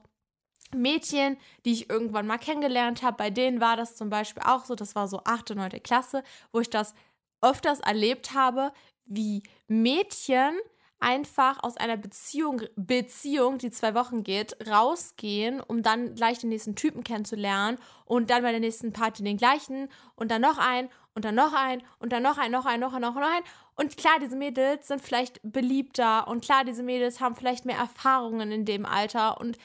Mädchen, 0.75 1.37
die 1.65 1.73
ich 1.73 1.91
irgendwann 1.91 2.27
mal 2.27 2.39
kennengelernt 2.39 3.03
habe. 3.03 3.17
Bei 3.17 3.31
denen 3.31 3.61
war 3.61 3.77
das 3.77 3.97
zum 3.97 4.11
Beispiel 4.11 4.43
auch 4.45 4.65
so, 4.65 4.75
das 4.75 4.95
war 4.95 5.09
so 5.09 5.23
8., 5.25 5.55
9. 5.55 5.83
Klasse, 5.83 6.23
wo 6.53 6.61
ich 6.61 6.71
das 6.71 6.95
öfters 7.41 7.81
erlebt 7.81 8.35
habe, 8.35 8.73
wie 9.05 9.43
Mädchen 9.69 10.59
einfach 11.01 11.63
aus 11.63 11.77
einer 11.77 11.97
Beziehung, 11.97 12.63
Beziehung, 12.77 13.59
die 13.59 13.71
zwei 13.71 13.95
Wochen 13.95 14.25
geht, 14.25 14.57
rausgehen, 14.67 15.61
um 15.61 15.83
dann 15.83 16.15
gleich 16.15 16.39
den 16.39 16.49
nächsten 16.49 16.77
Typen 16.77 17.05
kennenzulernen 17.05 17.79
und 18.05 18.31
dann 18.31 18.43
bei 18.43 18.51
der 18.51 18.61
nächsten 18.61 18.93
Party 18.93 19.23
den 19.23 19.37
gleichen 19.37 19.91
und 20.15 20.31
dann 20.31 20.41
noch 20.41 20.59
ein 20.59 20.89
und 21.15 21.25
dann 21.25 21.35
noch 21.35 21.53
ein 21.53 21.83
und 21.99 22.13
dann 22.13 22.23
noch 22.23 22.39
ein, 22.39 22.51
noch 22.51 22.67
ein, 22.67 22.81
noch 22.81 22.95
ein, 22.95 23.03
noch 23.03 23.17
ein. 23.17 23.43
Und 23.77 23.97
klar, 23.97 24.19
diese 24.21 24.37
Mädels 24.37 24.89
sind 24.89 25.03
vielleicht 25.03 25.41
beliebter 25.43 26.27
und 26.29 26.45
klar, 26.45 26.65
diese 26.65 26.83
Mädels 26.83 27.21
haben 27.21 27.37
vielleicht 27.37 27.65
mehr 27.65 27.79
Erfahrungen 27.79 28.51
in 28.51 28.65
dem 28.65 28.87
Alter 28.87 29.41
und 29.41 29.59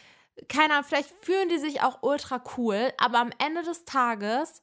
keine 0.48 0.74
Ahnung, 0.74 0.86
vielleicht 0.88 1.10
fühlen 1.22 1.50
die 1.50 1.58
sich 1.58 1.82
auch 1.82 2.02
ultra 2.02 2.42
cool, 2.58 2.94
aber 2.98 3.20
am 3.20 3.32
Ende 3.40 3.62
des 3.64 3.86
Tages 3.86 4.62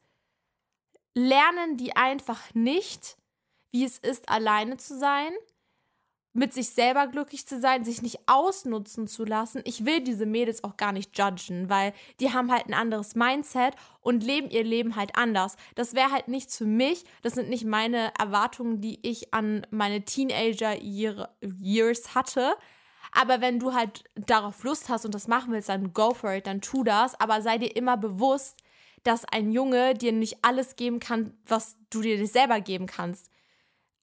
lernen 1.15 1.77
die 1.77 1.97
einfach 1.97 2.41
nicht, 2.55 3.17
wie 3.73 3.85
es 3.85 3.99
ist, 3.99 4.29
alleine 4.29 4.79
zu 4.79 4.99
sein 4.99 5.33
mit 6.37 6.53
sich 6.53 6.71
selber 6.71 7.07
glücklich 7.07 7.47
zu 7.47 7.59
sein, 7.59 7.85
sich 7.85 8.03
nicht 8.03 8.21
ausnutzen 8.27 9.09
zu 9.09 9.25
lassen. 9.25 9.63
Ich 9.65 9.87
will 9.87 10.01
diese 10.01 10.27
Mädels 10.27 10.63
auch 10.63 10.77
gar 10.77 10.93
nicht 10.93 11.19
judgen, 11.19 11.71
weil 11.71 11.95
die 12.21 12.33
haben 12.33 12.53
halt 12.53 12.67
ein 12.67 12.75
anderes 12.75 13.15
Mindset 13.15 13.75
und 14.03 14.23
leben 14.23 14.51
ihr 14.51 14.63
Leben 14.63 14.97
halt 14.97 15.17
anders. 15.17 15.57
Das 15.75 15.95
wäre 15.95 16.13
halt 16.13 16.29
nichts 16.29 16.59
für 16.59 16.67
mich. 16.67 17.05
Das 17.23 17.35
sind 17.35 17.49
nicht 17.49 17.65
meine 17.65 18.13
Erwartungen, 18.19 18.81
die 18.81 18.99
ich 19.03 19.33
an 19.33 19.67
meine 19.71 20.05
Teenager-Years 20.05 22.15
hatte. 22.15 22.55
Aber 23.13 23.41
wenn 23.41 23.59
du 23.59 23.73
halt 23.73 24.05
darauf 24.15 24.63
Lust 24.63 24.91
hast 24.91 25.07
und 25.07 25.15
das 25.15 25.29
machen 25.29 25.53
willst, 25.53 25.71
dann 25.71 25.95
go 25.95 26.13
for 26.13 26.35
it, 26.35 26.47
dann 26.47 26.61
tu 26.61 26.85
das. 26.85 27.19
Aber 27.19 27.41
sei 27.41 27.57
dir 27.57 27.75
immer 27.75 27.97
bewusst, 27.97 28.59
dass 29.05 29.25
ein 29.25 29.53
Junge 29.53 29.95
dir 29.95 30.13
nicht 30.13 30.39
alles 30.43 30.77
geben 30.77 31.01
kann, 31.01 31.33
was 31.47 31.77
du 31.89 32.03
dir 32.03 32.19
nicht 32.19 32.33
selber 32.33 32.61
geben 32.61 32.87
kannst. 32.87 33.31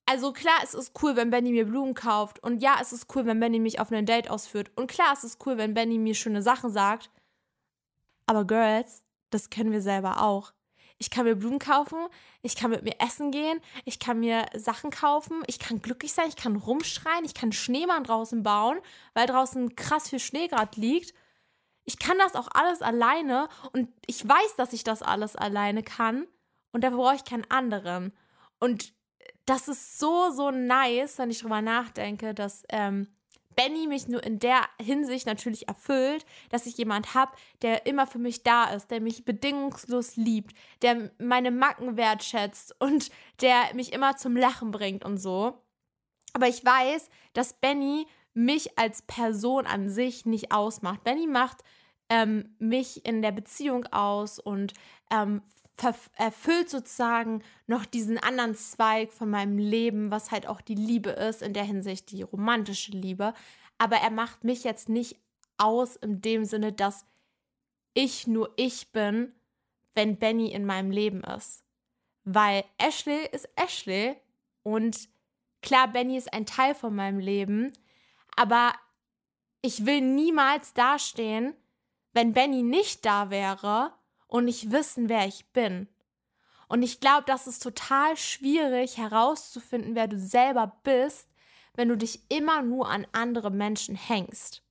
Also 0.05 0.33
klar, 0.33 0.60
es 0.63 0.74
ist 0.74 0.91
cool, 1.01 1.15
wenn 1.15 1.29
Benny 1.29 1.51
mir 1.51 1.65
Blumen 1.65 1.93
kauft. 1.93 2.39
Und 2.43 2.62
ja, 2.62 2.77
es 2.81 2.91
ist 2.91 3.13
cool, 3.15 3.25
wenn 3.25 3.39
Benny 3.39 3.60
mich 3.60 3.79
auf 3.79 3.91
ein 3.91 4.05
Date 4.05 4.29
ausführt. 4.29 4.72
Und 4.75 4.88
klar, 4.88 5.13
es 5.13 5.24
ist 5.24 5.45
cool, 5.45 5.57
wenn 5.57 5.74
Benny 5.74 5.98
mir 5.98 6.15
schöne 6.15 6.41
Sachen 6.41 6.72
sagt. 6.72 7.10
Aber 8.25 8.45
Girls, 8.45 9.03
das 9.29 9.50
können 9.50 9.72
wir 9.72 9.81
selber 9.81 10.22
auch. 10.22 10.53
Ich 10.98 11.10
kann 11.10 11.25
mir 11.25 11.36
Blumen 11.36 11.60
kaufen, 11.60 11.98
ich 12.43 12.55
kann 12.55 12.72
mit 12.72 12.83
mir 12.83 12.95
essen 13.00 13.31
gehen, 13.31 13.60
ich 13.83 14.00
kann 14.00 14.19
mir 14.19 14.45
Sachen 14.55 14.89
kaufen, 14.89 15.43
ich 15.48 15.60
kann 15.60 15.81
glücklich 15.81 16.13
sein, 16.13 16.29
ich 16.29 16.36
kann 16.36 16.55
rumschreien, 16.55 17.25
ich 17.25 17.33
kann 17.33 17.51
Schneemann 17.51 18.03
draußen 18.03 18.43
bauen, 18.43 18.79
weil 19.13 19.25
draußen 19.25 19.75
krass 19.75 20.10
viel 20.10 20.19
Schnee 20.19 20.48
gerade 20.48 20.79
liegt. 20.79 21.13
Ich 21.83 22.00
kann 22.00 22.17
das 22.19 22.36
auch 22.36 22.48
alles 22.53 22.81
alleine 22.81 23.50
und 23.74 23.89
ich 24.05 24.25
weiß, 24.25 24.55
dass 24.55 24.72
ich 24.72 24.83
das 24.83 25.01
alles 25.01 25.36
alleine 25.36 25.83
kann 25.83 26.25
und 26.72 26.83
dafür 26.83 27.00
brauche 27.00 27.15
ich 27.15 27.25
keinen 27.25 27.50
anderen. 27.51 28.13
Und 28.60 28.93
das 29.45 29.67
ist 29.67 30.00
so, 30.00 30.31
so 30.31 30.51
nice, 30.51 31.17
wenn 31.17 31.29
ich 31.29 31.39
drüber 31.39 31.62
nachdenke, 31.62 32.33
dass 32.33 32.63
ähm, 32.69 33.07
Benny 33.55 33.88
mich 33.88 34.07
nur 34.07 34.23
in 34.23 34.39
der 34.39 34.62
Hinsicht 34.81 35.25
natürlich 35.25 35.67
erfüllt, 35.67 36.25
dass 36.50 36.65
ich 36.65 36.77
jemand 36.77 37.13
habe, 37.13 37.33
der 37.62 37.85
immer 37.85 38.07
für 38.07 38.19
mich 38.19 38.43
da 38.43 38.65
ist, 38.65 38.89
der 38.89 39.01
mich 39.01 39.25
bedingungslos 39.25 40.15
liebt, 40.15 40.55
der 40.81 41.12
meine 41.19 41.51
Macken 41.51 41.97
wertschätzt 41.97 42.75
und 42.79 43.12
der 43.41 43.73
mich 43.73 43.93
immer 43.93 44.17
zum 44.17 44.35
Lachen 44.35 44.71
bringt 44.71 45.05
und 45.05 45.17
so. 45.17 45.62
Aber 46.33 46.47
ich 46.47 46.63
weiß, 46.65 47.09
dass 47.33 47.53
Benny 47.53 48.07
mich 48.33 48.77
als 48.79 49.03
Person 49.03 49.67
an 49.67 49.89
sich 49.89 50.25
nicht 50.25 50.51
ausmacht. 50.51 51.03
Benny 51.03 51.27
macht 51.27 51.63
ähm, 52.09 52.55
mich 52.57 53.05
in 53.05 53.21
der 53.21 53.31
Beziehung 53.31 53.85
aus 53.88 54.39
und 54.39 54.73
ähm, 55.12 55.41
erfüllt 56.17 56.69
sozusagen 56.69 57.43
noch 57.67 57.85
diesen 57.85 58.17
anderen 58.17 58.55
Zweig 58.55 59.11
von 59.11 59.29
meinem 59.29 59.57
Leben, 59.57 60.11
was 60.11 60.31
halt 60.31 60.47
auch 60.47 60.61
die 60.61 60.75
Liebe 60.75 61.09
ist, 61.11 61.41
in 61.41 61.53
der 61.53 61.63
Hinsicht 61.63 62.11
die 62.11 62.21
romantische 62.21 62.91
Liebe. 62.91 63.33
Aber 63.77 63.97
er 63.97 64.11
macht 64.11 64.43
mich 64.43 64.63
jetzt 64.63 64.89
nicht 64.89 65.19
aus 65.57 65.95
in 65.95 66.21
dem 66.21 66.45
Sinne, 66.45 66.73
dass 66.73 67.05
ich 67.93 68.27
nur 68.27 68.51
ich 68.55 68.91
bin, 68.91 69.33
wenn 69.95 70.17
Benny 70.17 70.51
in 70.51 70.65
meinem 70.65 70.91
Leben 70.91 71.23
ist. 71.23 71.63
Weil 72.23 72.63
Ashley 72.77 73.27
ist 73.31 73.49
Ashley 73.55 74.15
und 74.63 75.09
klar, 75.61 75.87
Benny 75.87 76.17
ist 76.17 76.33
ein 76.33 76.45
Teil 76.45 76.73
von 76.73 76.95
meinem 76.95 77.19
Leben, 77.19 77.73
aber 78.35 78.73
ich 79.61 79.85
will 79.85 80.01
niemals 80.01 80.73
dastehen, 80.73 81.53
wenn 82.13 82.33
Benny 82.33 82.63
nicht 82.63 83.05
da 83.05 83.29
wäre 83.29 83.93
und 84.33 84.45
nicht 84.45 84.71
wissen, 84.71 85.09
wer 85.09 85.27
ich 85.27 85.45
bin. 85.53 85.87
Und 86.67 86.81
ich 86.81 86.99
glaube, 86.99 87.23
das 87.27 87.45
ist 87.45 87.61
total 87.61 88.17
schwierig 88.17 88.97
herauszufinden, 88.97 89.93
wer 89.93 90.07
du 90.07 90.17
selber 90.17 90.75
bist, 90.83 91.29
wenn 91.75 91.87
du 91.87 91.95
dich 91.95 92.19
immer 92.29 92.63
nur 92.63 92.89
an 92.89 93.05
andere 93.11 93.51
Menschen 93.51 93.93
hängst. 93.95 94.63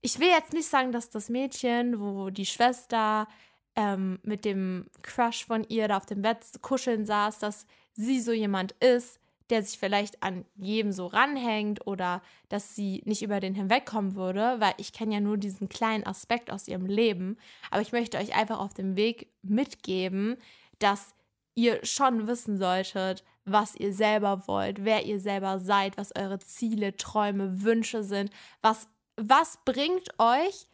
Ich 0.00 0.18
will 0.18 0.30
jetzt 0.30 0.52
nicht 0.52 0.68
sagen, 0.68 0.90
dass 0.90 1.10
das 1.10 1.28
Mädchen, 1.28 2.00
wo 2.00 2.30
die 2.30 2.44
Schwester 2.44 3.28
ähm, 3.76 4.18
mit 4.24 4.44
dem 4.44 4.90
Crush 5.02 5.44
von 5.44 5.62
ihr 5.68 5.86
da 5.86 5.98
auf 5.98 6.06
dem 6.06 6.22
Bett 6.22 6.44
kuscheln 6.60 7.06
saß, 7.06 7.38
dass 7.38 7.66
sie 7.92 8.20
so 8.20 8.32
jemand 8.32 8.72
ist, 8.80 9.20
der 9.50 9.62
sich 9.62 9.78
vielleicht 9.78 10.22
an 10.22 10.44
jedem 10.56 10.92
so 10.92 11.06
ranhängt 11.06 11.86
oder 11.86 12.22
dass 12.48 12.74
sie 12.74 13.02
nicht 13.04 13.22
über 13.22 13.40
den 13.40 13.54
hinwegkommen 13.54 14.14
würde, 14.14 14.56
weil 14.58 14.74
ich 14.78 14.92
kenne 14.92 15.14
ja 15.14 15.20
nur 15.20 15.36
diesen 15.36 15.68
kleinen 15.68 16.04
Aspekt 16.06 16.50
aus 16.50 16.68
ihrem 16.68 16.86
Leben. 16.86 17.38
Aber 17.70 17.82
ich 17.82 17.92
möchte 17.92 18.18
euch 18.18 18.34
einfach 18.34 18.58
auf 18.58 18.74
dem 18.74 18.96
Weg 18.96 19.30
mitgeben, 19.42 20.36
dass 20.78 21.14
ihr 21.54 21.84
schon 21.84 22.26
wissen 22.26 22.58
solltet, 22.58 23.24
was 23.44 23.76
ihr 23.76 23.92
selber 23.92 24.46
wollt, 24.48 24.84
wer 24.84 25.06
ihr 25.06 25.20
selber 25.20 25.58
seid, 25.60 25.96
was 25.96 26.14
eure 26.16 26.40
Ziele, 26.40 26.96
Träume, 26.96 27.62
Wünsche 27.62 28.02
sind, 28.02 28.30
was, 28.60 28.88
was 29.16 29.58
bringt 29.64 30.10
euch, 30.18 30.66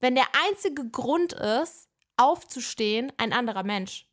wenn 0.00 0.14
der 0.14 0.26
einzige 0.46 0.88
Grund 0.90 1.32
ist, 1.32 1.88
aufzustehen, 2.16 3.10
ein 3.16 3.32
anderer 3.32 3.62
Mensch. 3.62 4.06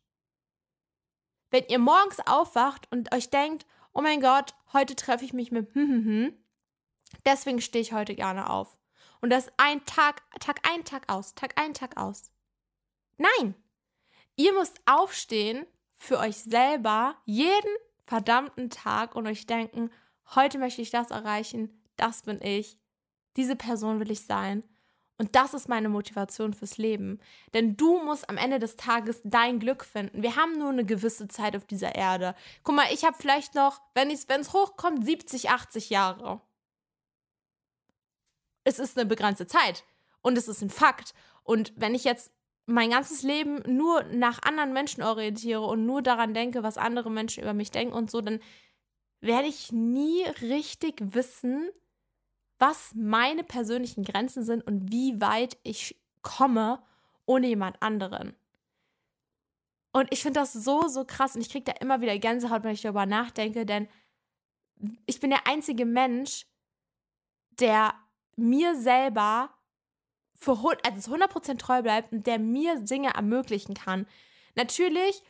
Wenn 1.50 1.64
ihr 1.68 1.78
morgens 1.78 2.20
aufwacht 2.26 2.90
und 2.90 3.12
euch 3.14 3.28
denkt, 3.28 3.66
oh 3.92 4.00
mein 4.00 4.20
Gott, 4.20 4.54
heute 4.72 4.96
treffe 4.96 5.24
ich 5.24 5.32
mich 5.32 5.50
mit 5.50 5.74
hm, 5.74 5.88
hm, 5.88 6.04
hm. 6.04 6.44
Deswegen 7.24 7.60
stehe 7.60 7.82
ich 7.82 7.92
heute 7.92 8.14
gerne 8.14 8.48
auf. 8.48 8.78
Und 9.20 9.30
das 9.30 9.50
ein 9.56 9.84
Tag, 9.84 10.22
Tag 10.40 10.66
ein, 10.68 10.84
Tag 10.84 11.12
aus, 11.12 11.34
Tag 11.34 11.60
ein, 11.60 11.74
Tag 11.74 11.96
aus. 11.96 12.30
Nein! 13.18 13.54
Ihr 14.36 14.54
müsst 14.54 14.80
aufstehen 14.86 15.66
für 15.96 16.18
euch 16.18 16.36
selber 16.36 17.16
jeden 17.26 17.76
verdammten 18.06 18.70
Tag 18.70 19.14
und 19.14 19.26
euch 19.26 19.46
denken, 19.46 19.90
heute 20.34 20.58
möchte 20.58 20.80
ich 20.80 20.90
das 20.90 21.10
erreichen, 21.10 21.84
das 21.96 22.22
bin 22.22 22.40
ich, 22.40 22.78
diese 23.36 23.54
Person 23.54 24.00
will 24.00 24.10
ich 24.10 24.24
sein. 24.24 24.64
Und 25.20 25.36
das 25.36 25.52
ist 25.52 25.68
meine 25.68 25.90
Motivation 25.90 26.54
fürs 26.54 26.78
Leben. 26.78 27.20
Denn 27.52 27.76
du 27.76 28.02
musst 28.02 28.30
am 28.30 28.38
Ende 28.38 28.58
des 28.58 28.76
Tages 28.76 29.20
dein 29.22 29.58
Glück 29.58 29.84
finden. 29.84 30.22
Wir 30.22 30.34
haben 30.34 30.56
nur 30.58 30.70
eine 30.70 30.86
gewisse 30.86 31.28
Zeit 31.28 31.54
auf 31.54 31.66
dieser 31.66 31.94
Erde. 31.94 32.34
Guck 32.62 32.74
mal, 32.74 32.86
ich 32.90 33.04
habe 33.04 33.18
vielleicht 33.20 33.54
noch, 33.54 33.82
wenn 33.92 34.10
es 34.10 34.52
hochkommt, 34.54 35.04
70, 35.04 35.50
80 35.50 35.90
Jahre. 35.90 36.40
Es 38.64 38.78
ist 38.78 38.96
eine 38.96 39.04
begrenzte 39.04 39.46
Zeit. 39.46 39.84
Und 40.22 40.38
es 40.38 40.48
ist 40.48 40.62
ein 40.62 40.70
Fakt. 40.70 41.12
Und 41.44 41.74
wenn 41.76 41.94
ich 41.94 42.04
jetzt 42.04 42.32
mein 42.64 42.88
ganzes 42.88 43.22
Leben 43.22 43.62
nur 43.66 44.02
nach 44.04 44.40
anderen 44.42 44.72
Menschen 44.72 45.02
orientiere 45.02 45.60
und 45.60 45.84
nur 45.84 46.00
daran 46.00 46.32
denke, 46.32 46.62
was 46.62 46.78
andere 46.78 47.10
Menschen 47.10 47.42
über 47.42 47.52
mich 47.52 47.70
denken 47.70 47.92
und 47.92 48.10
so, 48.10 48.22
dann 48.22 48.40
werde 49.20 49.48
ich 49.48 49.70
nie 49.70 50.24
richtig 50.40 50.94
wissen, 51.12 51.68
was 52.60 52.92
meine 52.94 53.42
persönlichen 53.42 54.04
Grenzen 54.04 54.44
sind 54.44 54.66
und 54.66 54.92
wie 54.92 55.20
weit 55.20 55.58
ich 55.62 56.00
komme 56.22 56.82
ohne 57.26 57.48
jemand 57.48 57.82
anderen. 57.82 58.36
Und 59.92 60.12
ich 60.12 60.22
finde 60.22 60.40
das 60.40 60.52
so, 60.52 60.86
so 60.86 61.04
krass 61.04 61.34
und 61.34 61.40
ich 61.40 61.50
kriege 61.50 61.64
da 61.64 61.72
immer 61.80 62.00
wieder 62.00 62.16
Gänsehaut, 62.18 62.62
wenn 62.62 62.74
ich 62.74 62.82
darüber 62.82 63.06
nachdenke, 63.06 63.66
denn 63.66 63.88
ich 65.06 65.20
bin 65.20 65.30
der 65.30 65.46
einzige 65.46 65.84
Mensch, 65.84 66.46
der 67.58 67.94
mir 68.36 68.76
selber 68.76 69.50
für 70.34 70.52
also 70.84 71.14
100% 71.14 71.58
treu 71.58 71.82
bleibt 71.82 72.12
und 72.12 72.26
der 72.26 72.38
mir 72.38 72.80
Dinge 72.80 73.14
ermöglichen 73.14 73.74
kann. 73.74 74.06
Natürlich 74.54 75.22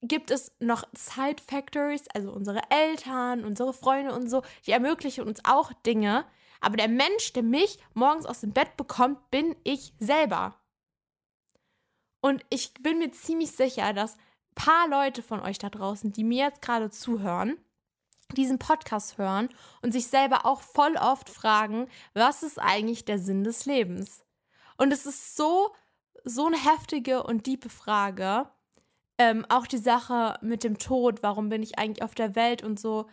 gibt 0.00 0.30
es 0.30 0.52
noch 0.58 0.84
Side 0.94 1.42
Factors, 1.46 2.08
also 2.14 2.32
unsere 2.32 2.60
Eltern, 2.70 3.44
unsere 3.44 3.72
Freunde 3.72 4.14
und 4.14 4.28
so, 4.28 4.42
die 4.66 4.72
ermöglichen 4.72 5.26
uns 5.26 5.44
auch 5.44 5.72
Dinge, 5.84 6.24
aber 6.62 6.76
der 6.76 6.88
Mensch, 6.88 7.32
der 7.32 7.42
mich 7.42 7.78
morgens 7.92 8.24
aus 8.24 8.40
dem 8.40 8.52
Bett 8.52 8.76
bekommt, 8.76 9.30
bin 9.30 9.54
ich 9.64 9.92
selber. 9.98 10.56
Und 12.20 12.44
ich 12.50 12.72
bin 12.74 12.98
mir 12.98 13.10
ziemlich 13.10 13.50
sicher, 13.50 13.92
dass 13.92 14.14
ein 14.14 14.54
paar 14.54 14.88
Leute 14.88 15.22
von 15.22 15.40
euch 15.40 15.58
da 15.58 15.68
draußen, 15.68 16.12
die 16.12 16.24
mir 16.24 16.46
jetzt 16.46 16.62
gerade 16.62 16.88
zuhören, 16.88 17.58
diesen 18.36 18.58
Podcast 18.58 19.18
hören 19.18 19.48
und 19.82 19.92
sich 19.92 20.06
selber 20.06 20.46
auch 20.46 20.62
voll 20.62 20.96
oft 20.96 21.28
fragen, 21.28 21.88
was 22.14 22.44
ist 22.44 22.58
eigentlich 22.60 23.04
der 23.04 23.18
Sinn 23.18 23.42
des 23.42 23.66
Lebens? 23.66 24.24
Und 24.78 24.92
es 24.92 25.04
ist 25.04 25.36
so, 25.36 25.74
so 26.24 26.46
eine 26.46 26.56
heftige 26.56 27.24
und 27.24 27.42
tiefe 27.42 27.68
Frage. 27.68 28.48
Ähm, 29.18 29.44
auch 29.48 29.66
die 29.66 29.78
Sache 29.78 30.38
mit 30.42 30.64
dem 30.64 30.78
Tod, 30.78 31.22
warum 31.22 31.48
bin 31.48 31.62
ich 31.62 31.78
eigentlich 31.78 32.02
auf 32.02 32.14
der 32.14 32.36
Welt 32.36 32.62
und 32.62 32.78
so. 32.78 33.08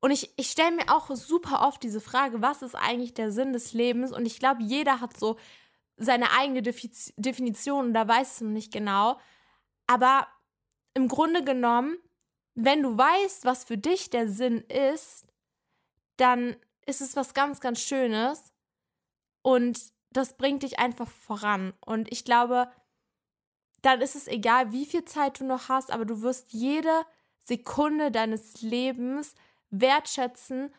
Und 0.00 0.10
ich, 0.10 0.32
ich 0.36 0.50
stelle 0.50 0.76
mir 0.76 0.88
auch 0.88 1.10
super 1.10 1.66
oft 1.66 1.82
diese 1.82 2.00
Frage, 2.00 2.42
was 2.42 2.62
ist 2.62 2.74
eigentlich 2.74 3.14
der 3.14 3.32
Sinn 3.32 3.52
des 3.52 3.72
Lebens? 3.72 4.12
Und 4.12 4.26
ich 4.26 4.38
glaube, 4.38 4.62
jeder 4.62 5.00
hat 5.00 5.16
so 5.16 5.36
seine 5.96 6.30
eigene 6.32 6.62
Defiz 6.62 7.12
Definition 7.16 7.86
und 7.86 7.94
da 7.94 8.06
weiß 8.06 8.34
es 8.34 8.40
noch 8.42 8.50
nicht 8.50 8.72
genau. 8.72 9.18
Aber 9.86 10.26
im 10.94 11.08
Grunde 11.08 11.42
genommen, 11.42 11.96
wenn 12.54 12.82
du 12.82 12.96
weißt, 12.96 13.44
was 13.44 13.64
für 13.64 13.78
dich 13.78 14.10
der 14.10 14.28
Sinn 14.28 14.60
ist, 14.60 15.26
dann 16.16 16.56
ist 16.86 17.00
es 17.00 17.16
was 17.16 17.34
ganz, 17.34 17.60
ganz 17.60 17.80
Schönes. 17.80 18.52
Und 19.42 19.80
das 20.10 20.36
bringt 20.36 20.62
dich 20.62 20.78
einfach 20.78 21.08
voran. 21.08 21.74
Und 21.84 22.10
ich 22.10 22.24
glaube, 22.24 22.70
dann 23.82 24.00
ist 24.00 24.16
es 24.16 24.26
egal, 24.26 24.72
wie 24.72 24.86
viel 24.86 25.04
Zeit 25.04 25.40
du 25.40 25.44
noch 25.44 25.68
hast, 25.68 25.92
aber 25.92 26.04
du 26.04 26.22
wirst 26.22 26.52
jede 26.52 27.04
Sekunde 27.40 28.10
deines 28.10 28.62
Lebens 28.62 29.34
wertschätzen 29.70 30.74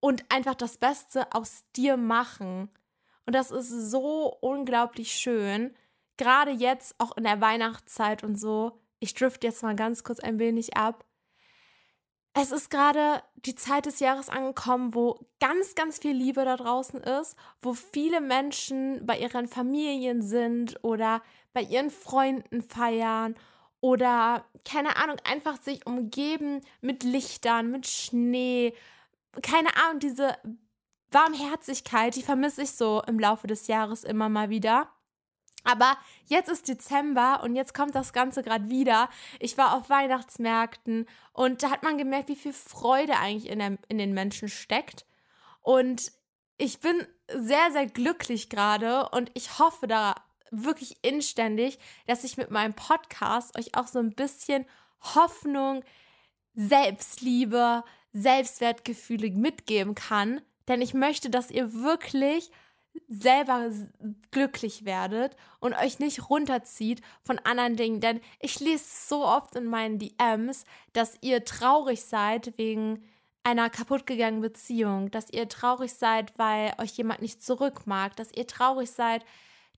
und 0.00 0.24
einfach 0.30 0.54
das 0.54 0.78
Beste 0.78 1.32
aus 1.32 1.64
dir 1.74 1.96
machen. 1.96 2.70
Und 3.26 3.34
das 3.34 3.50
ist 3.50 3.90
so 3.90 4.36
unglaublich 4.40 5.12
schön. 5.12 5.74
Gerade 6.16 6.52
jetzt, 6.52 6.94
auch 6.98 7.16
in 7.16 7.24
der 7.24 7.40
Weihnachtszeit 7.40 8.22
und 8.22 8.36
so. 8.36 8.80
Ich 9.00 9.14
drift 9.14 9.44
jetzt 9.44 9.62
mal 9.62 9.76
ganz 9.76 10.04
kurz 10.04 10.20
ein 10.20 10.38
wenig 10.38 10.76
ab. 10.76 11.04
es 12.38 12.52
ist 12.52 12.70
gerade 12.70 13.22
die 13.36 13.54
Zeit 13.54 13.86
des 13.86 13.98
Jahres 13.98 14.28
angekommen, 14.28 14.94
wo 14.94 15.26
ganz, 15.40 15.74
ganz 15.74 15.98
viel 15.98 16.14
Liebe 16.14 16.44
da 16.44 16.56
draußen 16.56 17.00
ist, 17.00 17.34
wo 17.60 17.72
viele 17.72 18.20
Menschen 18.20 19.04
bei 19.06 19.18
ihren 19.18 19.48
Familien 19.48 20.22
sind 20.22 20.82
oder 20.84 21.22
bei 21.54 21.62
ihren 21.62 21.90
Freunden 21.90 22.62
feiern 22.62 23.34
oder 23.80 24.44
keine 24.64 24.96
Ahnung, 24.96 25.16
einfach 25.24 25.60
sich 25.60 25.86
umgeben 25.86 26.62
mit 26.80 27.02
Lichtern, 27.04 27.70
mit 27.70 27.86
Schnee. 27.86 28.74
Keine 29.42 29.76
Ahnung, 29.76 30.00
diese 30.00 30.36
Warmherzigkeit, 31.10 32.16
die 32.16 32.22
vermisse 32.22 32.62
ich 32.62 32.72
so 32.72 33.02
im 33.06 33.18
Laufe 33.18 33.46
des 33.46 33.66
Jahres 33.66 34.04
immer 34.04 34.28
mal 34.28 34.50
wieder. 34.50 34.88
Aber 35.64 35.96
jetzt 36.26 36.48
ist 36.48 36.68
Dezember 36.68 37.42
und 37.42 37.56
jetzt 37.56 37.74
kommt 37.74 37.94
das 37.94 38.12
Ganze 38.12 38.42
gerade 38.42 38.70
wieder. 38.70 39.08
Ich 39.40 39.58
war 39.58 39.74
auf 39.74 39.90
Weihnachtsmärkten 39.90 41.06
und 41.32 41.62
da 41.62 41.70
hat 41.70 41.82
man 41.82 41.98
gemerkt, 41.98 42.28
wie 42.28 42.36
viel 42.36 42.52
Freude 42.52 43.16
eigentlich 43.16 43.50
in, 43.50 43.58
der, 43.58 43.76
in 43.88 43.98
den 43.98 44.14
Menschen 44.14 44.48
steckt. 44.48 45.06
Und 45.62 46.12
ich 46.56 46.80
bin 46.80 47.04
sehr, 47.28 47.72
sehr 47.72 47.86
glücklich 47.86 48.48
gerade 48.48 49.08
und 49.08 49.30
ich 49.34 49.58
hoffe 49.58 49.88
da 49.88 50.14
wirklich 50.50 50.96
inständig, 51.02 51.78
dass 52.06 52.24
ich 52.24 52.36
mit 52.36 52.50
meinem 52.50 52.74
Podcast 52.74 53.58
euch 53.58 53.74
auch 53.74 53.86
so 53.86 53.98
ein 53.98 54.12
bisschen 54.12 54.64
Hoffnung, 55.00 55.84
Selbstliebe, 56.54 57.84
Selbstwertgefühle 58.12 59.30
mitgeben 59.30 59.94
kann. 59.94 60.40
Denn 60.68 60.80
ich 60.80 60.94
möchte, 60.94 61.30
dass 61.30 61.50
ihr 61.50 61.74
wirklich 61.74 62.50
selber 63.08 63.70
glücklich 64.30 64.84
werdet 64.84 65.36
und 65.60 65.74
euch 65.74 65.98
nicht 65.98 66.30
runterzieht 66.30 67.02
von 67.22 67.38
anderen 67.40 67.76
Dingen. 67.76 68.00
Denn 68.00 68.20
ich 68.40 68.58
lese 68.60 68.84
so 69.08 69.24
oft 69.24 69.54
in 69.54 69.66
meinen 69.66 69.98
DMs, 69.98 70.64
dass 70.92 71.18
ihr 71.20 71.44
traurig 71.44 72.02
seid 72.02 72.56
wegen 72.56 73.04
einer 73.44 73.70
kaputtgegangenen 73.70 74.40
Beziehung, 74.40 75.10
dass 75.10 75.30
ihr 75.30 75.48
traurig 75.48 75.92
seid, 75.92 76.36
weil 76.36 76.72
euch 76.78 76.92
jemand 76.92 77.22
nicht 77.22 77.42
zurück 77.42 77.86
mag, 77.86 78.16
dass 78.16 78.32
ihr 78.32 78.46
traurig 78.46 78.90
seid, 78.90 79.24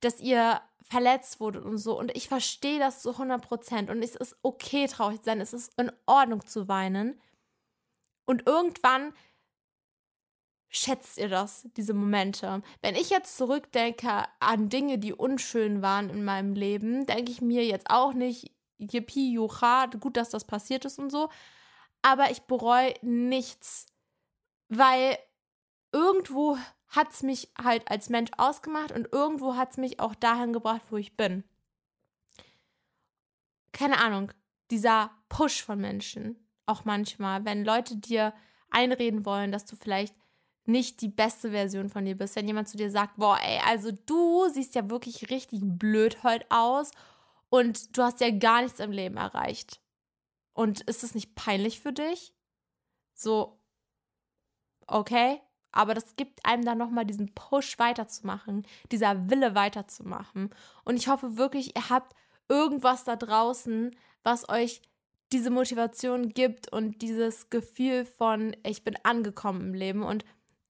dass 0.01 0.21
ihr 0.21 0.61
verletzt 0.83 1.41
wurdet 1.41 1.65
und 1.65 1.79
so. 1.79 1.99
Und 1.99 2.17
ich 2.17 2.29
verstehe 2.29 2.79
das 2.79 3.03
zu 3.03 3.11
100 3.11 3.43
Prozent. 3.43 3.91
Und 3.91 4.03
es 4.03 4.17
ist 4.17 4.37
okay, 4.43 4.87
traurig 4.87 5.19
zu 5.19 5.25
sein. 5.27 5.41
Es 5.41 5.53
ist 5.53 5.79
in 5.79 5.93
Ordnung 6.07 6.47
zu 6.47 6.69
weinen. 6.69 7.21
Und 8.27 8.47
irgendwann 8.47 9.13
schätzt 10.71 11.19
ihr 11.19 11.29
das, 11.29 11.67
diese 11.77 11.95
Momente? 11.95 12.63
Wenn 12.83 12.95
ich 12.95 13.11
jetzt 13.11 13.37
zurückdenke 13.37 14.25
an 14.41 14.69
Dinge, 14.69 14.99
die 14.99 15.13
unschön 15.13 15.83
waren 15.83 16.11
in 16.11 16.25
meinem 16.25 16.55
Leben, 16.55 17.07
denke 17.07 17.33
ich 17.33 17.41
mir 17.41 17.65
jetzt 17.65 17.91
auch 17.91 18.13
nicht, 18.13 18.53
yippie, 18.79 19.33
jucha, 19.33 19.87
gut, 19.87 20.17
dass 20.17 20.31
das 20.31 20.45
passiert 20.45 20.85
ist 20.85 20.99
und 20.99 21.11
so. 21.11 21.29
Aber 22.03 22.31
ich 22.31 22.43
bereue 22.43 22.95
nichts, 23.03 23.87
weil 24.69 25.19
irgendwo 25.93 26.57
hat 26.89 27.13
es 27.13 27.23
mich 27.23 27.51
halt 27.63 27.91
als 27.91 28.09
Mensch 28.09 28.31
ausgemacht 28.37 28.93
und 28.93 29.13
irgendwo 29.13 29.57
hat 29.57 29.73
es 29.73 29.77
mich 29.77 30.01
auch 30.01 30.15
dahin 30.15 30.53
gebracht, 30.53 30.83
wo 30.91 30.97
ich 30.97 31.17
bin. 31.17 31.45
Keine 33.73 33.99
Ahnung, 33.99 34.33
dieser 34.71 35.11
Push 35.29 35.63
von 35.63 35.81
Menschen, 35.81 36.37
auch 36.67 36.85
manchmal, 36.85 37.45
wenn 37.45 37.65
Leute 37.65 37.97
dir 37.97 38.33
einreden 38.71 39.25
wollen, 39.25 39.53
dass 39.53 39.65
du 39.65 39.77
vielleicht 39.77 40.15
nicht 40.69 41.01
die 41.01 41.09
beste 41.09 41.51
Version 41.51 41.89
von 41.89 42.05
dir 42.05 42.17
bist. 42.17 42.37
Wenn 42.37 42.47
jemand 42.47 42.69
zu 42.69 42.77
dir 42.77 42.91
sagt, 42.91 43.17
boah, 43.17 43.39
ey, 43.43 43.59
also 43.67 43.91
du 43.91 44.49
siehst 44.51 44.75
ja 44.75 44.91
wirklich 44.91 45.31
richtig 45.31 45.61
blöd 45.65 46.23
heute 46.23 46.47
aus 46.51 46.91
und 47.49 47.97
du 47.97 48.03
hast 48.03 48.21
ja 48.21 48.31
gar 48.31 48.63
nichts 48.63 48.79
im 48.79 48.93
Leben 48.93 49.17
erreicht. 49.17 49.81
Und 50.53 50.83
ist 50.83 51.03
das 51.03 51.15
nicht 51.15 51.35
peinlich 51.35 51.81
für 51.81 51.93
dich? 51.93 52.35
So, 53.15 53.59
okay, 54.87 55.41
aber 55.79 55.95
das 55.95 56.17
gibt 56.17 56.45
einem 56.45 56.65
dann 56.65 56.77
nochmal 56.77 57.05
diesen 57.05 57.33
Push 57.37 57.79
weiterzumachen, 57.79 58.67
dieser 58.91 59.31
Wille 59.31 59.55
weiterzumachen. 59.55 60.51
Und 60.85 60.97
ich 60.97 61.07
hoffe 61.07 61.37
wirklich, 61.37 61.77
ihr 61.77 61.89
habt 61.89 62.17
irgendwas 62.49 63.05
da 63.05 63.15
draußen, 63.15 63.95
was 64.25 64.49
euch 64.49 64.83
diese 65.33 65.51
Motivation 65.51 66.31
gibt 66.31 66.73
und 66.73 67.01
dieses 67.01 67.49
Gefühl 67.49 68.05
von, 68.05 68.57
ich 68.65 68.83
bin 68.83 68.97
angekommen 69.05 69.69
im 69.69 69.75
Leben 69.75 70.03
und 70.03 70.25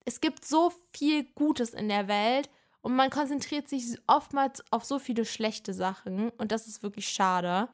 es 0.05 0.21
gibt 0.21 0.44
so 0.44 0.75
viel 0.92 1.25
Gutes 1.35 1.73
in 1.73 1.88
der 1.88 2.07
Welt 2.07 2.51
und 2.83 2.94
man 2.94 3.09
konzentriert 3.09 3.66
sich 3.66 3.85
oftmals 4.07 4.62
auf 4.71 4.85
so 4.85 4.99
viele 4.99 5.25
schlechte 5.25 5.73
Sachen 5.73 6.29
und 6.37 6.53
das 6.53 6.66
ist 6.66 6.83
wirklich 6.83 7.09
schade. 7.09 7.71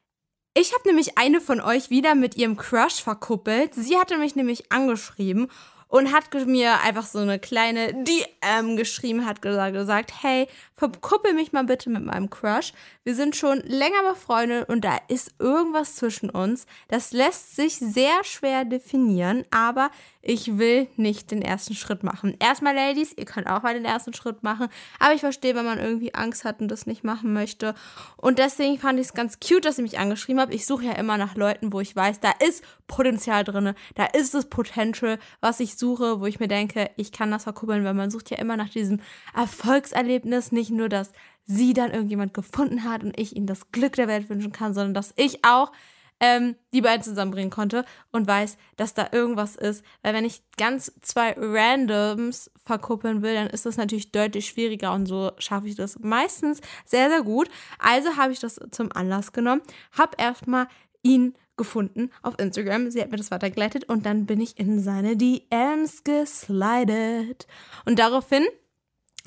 Ich 0.53 0.73
habe 0.73 0.87
nämlich 0.87 1.17
eine 1.17 1.41
von 1.41 1.59
euch 1.59 1.89
wieder 1.89 2.15
mit 2.15 2.37
ihrem 2.37 2.55
Crush 2.55 3.03
verkuppelt. 3.03 3.75
Sie 3.75 3.97
hatte 3.97 4.17
mich 4.17 4.37
nämlich 4.37 4.71
angeschrieben 4.71 5.49
und 5.95 6.11
hat 6.11 6.33
mir 6.45 6.81
einfach 6.81 7.05
so 7.05 7.19
eine 7.19 7.39
kleine 7.39 7.93
DM 8.03 8.75
geschrieben, 8.75 9.25
hat 9.25 9.41
gesagt, 9.41 10.11
hey, 10.21 10.49
verkuppel 10.73 11.33
mich 11.33 11.53
mal 11.53 11.63
bitte 11.63 11.89
mit 11.89 12.03
meinem 12.03 12.29
Crush. 12.29 12.73
Wir 13.05 13.15
sind 13.15 13.37
schon 13.37 13.59
länger 13.61 14.03
befreundet 14.09 14.67
und 14.67 14.83
da 14.83 14.97
ist 15.07 15.35
irgendwas 15.39 15.95
zwischen 15.95 16.29
uns. 16.29 16.65
Das 16.89 17.13
lässt 17.13 17.55
sich 17.55 17.77
sehr 17.77 18.25
schwer 18.25 18.65
definieren, 18.65 19.45
aber 19.51 19.89
ich 20.21 20.57
will 20.57 20.87
nicht 20.97 21.31
den 21.31 21.41
ersten 21.41 21.75
Schritt 21.75 22.03
machen. 22.03 22.35
Erstmal, 22.39 22.75
Ladies, 22.75 23.13
ihr 23.15 23.25
könnt 23.25 23.47
auch 23.47 23.61
mal 23.61 23.75
den 23.75 23.85
ersten 23.85 24.13
Schritt 24.13 24.43
machen, 24.43 24.67
aber 24.99 25.13
ich 25.13 25.21
verstehe, 25.21 25.55
wenn 25.55 25.65
man 25.65 25.79
irgendwie 25.79 26.13
Angst 26.13 26.43
hat 26.43 26.59
und 26.59 26.67
das 26.67 26.87
nicht 26.87 27.05
machen 27.05 27.31
möchte. 27.31 27.73
Und 28.17 28.39
deswegen 28.39 28.79
fand 28.79 28.99
ich 28.99 29.07
es 29.07 29.13
ganz 29.13 29.39
cute, 29.39 29.63
dass 29.63 29.77
sie 29.77 29.83
mich 29.83 29.99
angeschrieben 29.99 30.41
hat. 30.41 30.53
Ich 30.53 30.65
suche 30.65 30.85
ja 30.85 30.93
immer 30.93 31.17
nach 31.17 31.35
Leuten, 31.35 31.71
wo 31.71 31.79
ich 31.79 31.95
weiß, 31.95 32.19
da 32.19 32.31
ist 32.45 32.65
Potenzial 32.87 33.43
drin, 33.43 33.73
da 33.95 34.05
ist 34.05 34.33
das 34.33 34.49
Potential, 34.49 35.17
was 35.41 35.59
ich 35.59 35.75
suche, 35.75 36.19
wo 36.19 36.25
ich 36.25 36.39
mir 36.39 36.47
denke, 36.47 36.89
ich 36.97 37.11
kann 37.11 37.31
das 37.31 37.43
verkuppeln, 37.43 37.83
weil 37.83 37.93
man 37.93 38.11
sucht 38.11 38.29
ja 38.29 38.37
immer 38.37 38.57
nach 38.57 38.69
diesem 38.69 38.99
Erfolgserlebnis, 39.35 40.51
nicht 40.51 40.71
nur, 40.71 40.89
dass 40.89 41.11
sie 41.45 41.73
dann 41.73 41.91
irgendjemand 41.91 42.33
gefunden 42.33 42.83
hat 42.83 43.03
und 43.03 43.19
ich 43.19 43.35
ihnen 43.35 43.47
das 43.47 43.71
Glück 43.71 43.93
der 43.93 44.07
Welt 44.07 44.29
wünschen 44.29 44.51
kann, 44.51 44.73
sondern 44.73 44.93
dass 44.93 45.13
ich 45.15 45.45
auch 45.45 45.71
ähm, 46.19 46.55
die 46.73 46.81
beiden 46.81 47.03
zusammenbringen 47.03 47.51
konnte 47.51 47.85
und 48.11 48.27
weiß, 48.27 48.57
dass 48.77 48.93
da 48.93 49.09
irgendwas 49.11 49.55
ist. 49.55 49.83
Weil 50.01 50.13
wenn 50.13 50.25
ich 50.25 50.41
ganz 50.57 50.91
zwei 51.01 51.35
Randoms 51.37 52.51
verkuppeln 52.63 53.21
will, 53.21 53.33
dann 53.33 53.47
ist 53.47 53.65
das 53.65 53.77
natürlich 53.77 54.11
deutlich 54.11 54.47
schwieriger 54.47 54.93
und 54.93 55.05
so 55.07 55.31
schaffe 55.37 55.67
ich 55.67 55.75
das 55.75 55.99
meistens 55.99 56.61
sehr, 56.85 57.09
sehr 57.09 57.21
gut. 57.21 57.49
Also 57.79 58.15
habe 58.17 58.31
ich 58.31 58.39
das 58.39 58.59
zum 58.71 58.91
Anlass 58.91 59.33
genommen, 59.33 59.61
habe 59.91 60.15
erstmal 60.17 60.67
ihn 61.03 61.35
gefunden 61.57 62.11
auf 62.21 62.39
Instagram. 62.39 62.91
Sie 62.91 63.01
hat 63.01 63.11
mir 63.11 63.17
das 63.17 63.31
weitergeleitet 63.31 63.85
und 63.85 64.05
dann 64.05 64.25
bin 64.25 64.41
ich 64.41 64.59
in 64.59 64.79
seine 64.79 65.17
DMs 65.17 66.03
geslidet. 66.03 67.47
Und 67.85 67.99
daraufhin 67.99 68.43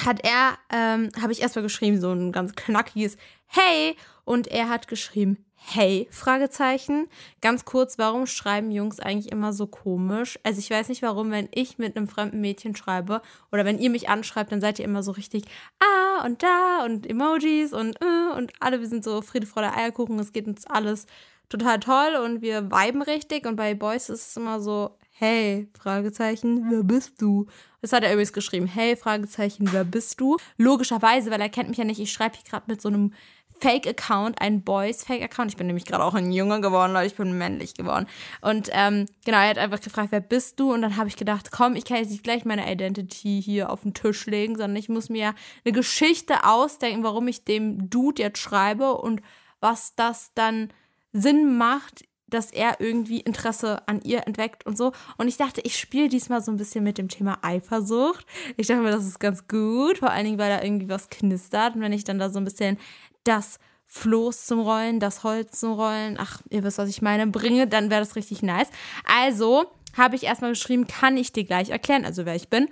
hat 0.04 0.24
er, 0.24 0.58
ähm, 0.72 1.10
habe 1.20 1.32
ich 1.32 1.42
erstmal 1.42 1.64
geschrieben, 1.64 2.00
so 2.00 2.12
ein 2.12 2.32
ganz 2.32 2.54
knackiges 2.54 3.16
Hey. 3.46 3.96
Und 4.24 4.46
er 4.48 4.68
hat 4.68 4.88
geschrieben, 4.88 5.44
Hey, 5.60 6.08
Fragezeichen. 6.10 7.08
Ganz 7.42 7.64
kurz, 7.64 7.98
warum 7.98 8.26
schreiben 8.26 8.70
Jungs 8.70 9.00
eigentlich 9.00 9.30
immer 9.32 9.52
so 9.52 9.66
komisch? 9.66 10.38
Also 10.42 10.60
ich 10.60 10.70
weiß 10.70 10.88
nicht 10.88 11.02
warum, 11.02 11.30
wenn 11.30 11.48
ich 11.52 11.78
mit 11.78 11.96
einem 11.96 12.08
fremden 12.08 12.40
Mädchen 12.40 12.74
schreibe 12.74 13.20
oder 13.52 13.64
wenn 13.64 13.78
ihr 13.78 13.90
mich 13.90 14.08
anschreibt, 14.08 14.52
dann 14.52 14.62
seid 14.62 14.78
ihr 14.78 14.84
immer 14.84 15.02
so 15.02 15.10
richtig 15.10 15.44
ah 15.80 16.24
und 16.24 16.42
da 16.42 16.84
und 16.84 17.06
Emojis 17.06 17.72
und 17.74 18.00
äh, 18.00 18.36
und 18.36 18.52
alle, 18.60 18.80
wir 18.80 18.86
sind 18.86 19.04
so 19.04 19.20
Friede, 19.20 19.46
Freude, 19.46 19.74
Eierkuchen, 19.74 20.18
es 20.20 20.32
geht 20.32 20.46
uns 20.46 20.64
alles 20.66 21.06
total 21.48 21.80
toll 21.80 22.16
und 22.24 22.42
wir 22.42 22.70
viben 22.70 23.02
richtig 23.02 23.46
und 23.46 23.56
bei 23.56 23.74
Boys 23.74 24.08
ist 24.08 24.28
es 24.28 24.36
immer 24.36 24.60
so, 24.60 24.96
hey, 25.12 25.68
Fragezeichen, 25.78 26.70
wer 26.70 26.82
bist 26.82 27.20
du? 27.20 27.46
Das 27.80 27.92
hat 27.92 28.04
er 28.04 28.12
übrigens 28.12 28.32
geschrieben, 28.32 28.66
hey, 28.66 28.96
Fragezeichen, 28.96 29.72
wer 29.72 29.84
bist 29.84 30.20
du? 30.20 30.36
Logischerweise, 30.56 31.30
weil 31.30 31.40
er 31.40 31.48
kennt 31.48 31.68
mich 31.68 31.78
ja 31.78 31.84
nicht, 31.84 32.00
ich 32.00 32.12
schreibe 32.12 32.36
hier 32.36 32.48
gerade 32.48 32.64
mit 32.68 32.80
so 32.80 32.88
einem 32.88 33.12
Fake-Account, 33.60 34.40
ein 34.40 34.62
Boys-Fake-Account. 34.62 35.50
Ich 35.50 35.56
bin 35.56 35.66
nämlich 35.66 35.84
gerade 35.84 36.04
auch 36.04 36.14
ein 36.14 36.32
Junge 36.32 36.60
geworden, 36.60 36.92
Leute, 36.92 37.06
ich 37.06 37.16
bin 37.16 37.36
männlich 37.36 37.74
geworden. 37.74 38.06
Und 38.40 38.68
ähm, 38.72 39.06
genau, 39.24 39.38
er 39.38 39.48
hat 39.48 39.58
einfach 39.58 39.80
gefragt, 39.80 40.12
wer 40.12 40.20
bist 40.20 40.60
du? 40.60 40.72
Und 40.72 40.82
dann 40.82 40.96
habe 40.96 41.08
ich 41.08 41.16
gedacht, 41.16 41.50
komm, 41.50 41.74
ich 41.74 41.84
kann 41.84 41.98
jetzt 41.98 42.10
nicht 42.10 42.22
gleich 42.22 42.44
meine 42.44 42.70
Identity 42.70 43.42
hier 43.42 43.70
auf 43.70 43.82
den 43.82 43.94
Tisch 43.94 44.26
legen, 44.26 44.56
sondern 44.56 44.76
ich 44.76 44.88
muss 44.88 45.08
mir 45.08 45.34
eine 45.64 45.72
Geschichte 45.72 46.44
ausdenken, 46.44 47.02
warum 47.02 47.28
ich 47.28 47.44
dem 47.44 47.90
Dude 47.90 48.22
jetzt 48.22 48.38
schreibe 48.38 48.94
und 48.94 49.22
was 49.60 49.94
das 49.96 50.32
dann 50.34 50.68
Sinn 51.20 51.56
macht, 51.56 52.04
dass 52.28 52.50
er 52.50 52.80
irgendwie 52.80 53.20
Interesse 53.20 53.86
an 53.88 54.00
ihr 54.02 54.26
entweckt 54.26 54.66
und 54.66 54.76
so. 54.76 54.92
Und 55.16 55.28
ich 55.28 55.38
dachte, 55.38 55.60
ich 55.62 55.78
spiele 55.78 56.08
diesmal 56.08 56.42
so 56.42 56.52
ein 56.52 56.58
bisschen 56.58 56.84
mit 56.84 56.98
dem 56.98 57.08
Thema 57.08 57.38
Eifersucht. 57.42 58.26
Ich 58.56 58.66
dachte 58.66 58.82
mir, 58.82 58.90
das 58.90 59.06
ist 59.06 59.18
ganz 59.18 59.48
gut, 59.48 59.98
vor 59.98 60.10
allen 60.10 60.24
Dingen, 60.24 60.38
weil 60.38 60.50
da 60.50 60.62
irgendwie 60.62 60.88
was 60.88 61.08
knistert. 61.08 61.74
Und 61.74 61.80
wenn 61.80 61.92
ich 61.92 62.04
dann 62.04 62.18
da 62.18 62.28
so 62.28 62.38
ein 62.38 62.44
bisschen 62.44 62.78
das 63.24 63.58
Floß 63.86 64.44
zum 64.44 64.60
Rollen, 64.60 65.00
das 65.00 65.24
Holz 65.24 65.58
zum 65.60 65.72
Rollen, 65.72 66.18
ach, 66.20 66.42
ihr 66.50 66.62
wisst, 66.62 66.76
was 66.76 66.90
ich 66.90 67.00
meine, 67.00 67.26
bringe, 67.26 67.66
dann 67.66 67.88
wäre 67.88 68.02
das 68.02 68.16
richtig 68.16 68.42
nice. 68.42 68.68
Also 69.04 69.64
habe 69.96 70.14
ich 70.14 70.24
erstmal 70.24 70.50
geschrieben, 70.50 70.86
kann 70.86 71.16
ich 71.16 71.32
dir 71.32 71.44
gleich 71.44 71.70
erklären, 71.70 72.04
also 72.04 72.26
wer 72.26 72.34
ich 72.34 72.50
bin, 72.50 72.68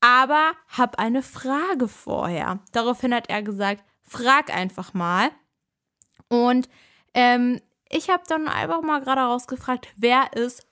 aber 0.00 0.52
habe 0.68 0.98
eine 0.98 1.22
Frage 1.22 1.88
vorher. 1.88 2.60
Daraufhin 2.72 3.14
hat 3.14 3.28
er 3.28 3.42
gesagt, 3.42 3.84
frag 4.02 4.54
einfach 4.54 4.94
mal. 4.94 5.30
Und 6.28 6.68
ähm, 7.12 7.60
ich 7.94 8.10
habe 8.10 8.24
dann 8.26 8.48
einfach 8.48 8.82
mal 8.82 9.00
gerade 9.00 9.22
rausgefragt, 9.22 9.88
wer 9.96 10.32
ist 10.34 10.66